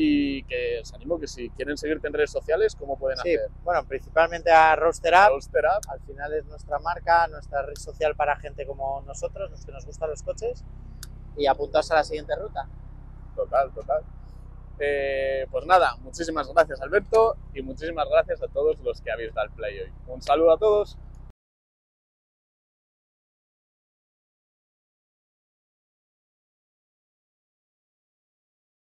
y 0.00 0.44
que 0.44 0.78
os 0.80 0.94
animo 0.94 1.18
que 1.18 1.26
si 1.26 1.50
quieren 1.50 1.76
seguirte 1.76 2.06
en 2.06 2.12
redes 2.12 2.30
sociales, 2.30 2.76
¿cómo 2.76 2.96
pueden 2.96 3.18
Sí, 3.18 3.34
hacer? 3.34 3.50
bueno, 3.64 3.84
principalmente 3.84 4.48
a 4.48 4.76
Roaster 4.76 5.12
Up. 5.12 5.30
Roadster 5.30 5.64
Up, 5.64 5.90
Al 5.90 5.98
final 6.02 6.32
es 6.34 6.44
nuestra 6.46 6.78
marca, 6.78 7.26
nuestra 7.26 7.62
red 7.62 7.74
social 7.74 8.14
para 8.14 8.36
gente 8.36 8.64
como 8.64 9.00
nosotros, 9.02 9.50
los 9.50 9.66
que 9.66 9.72
nos 9.72 9.84
gustan 9.86 10.10
los 10.10 10.22
coches. 10.22 10.64
Y 11.36 11.46
apuntarse 11.46 11.92
a 11.94 11.96
la 11.96 12.04
siguiente 12.04 12.32
ruta. 12.36 12.68
total, 13.34 13.72
total. 13.72 14.04
Eh, 14.78 15.48
pues 15.50 15.66
nada, 15.66 15.96
muchísimas 15.96 16.48
gracias 16.52 16.80
Alberto 16.80 17.36
y 17.52 17.62
muchísimas 17.62 18.08
gracias 18.08 18.40
a 18.40 18.46
todos 18.46 18.78
los 18.78 19.00
que 19.00 19.10
habéis 19.10 19.34
dado 19.34 19.48
el 19.48 19.52
play 19.54 19.80
hoy. 19.80 19.92
Un 20.06 20.22
saludo 20.22 20.52
a 20.52 20.58
todos. 20.58 20.96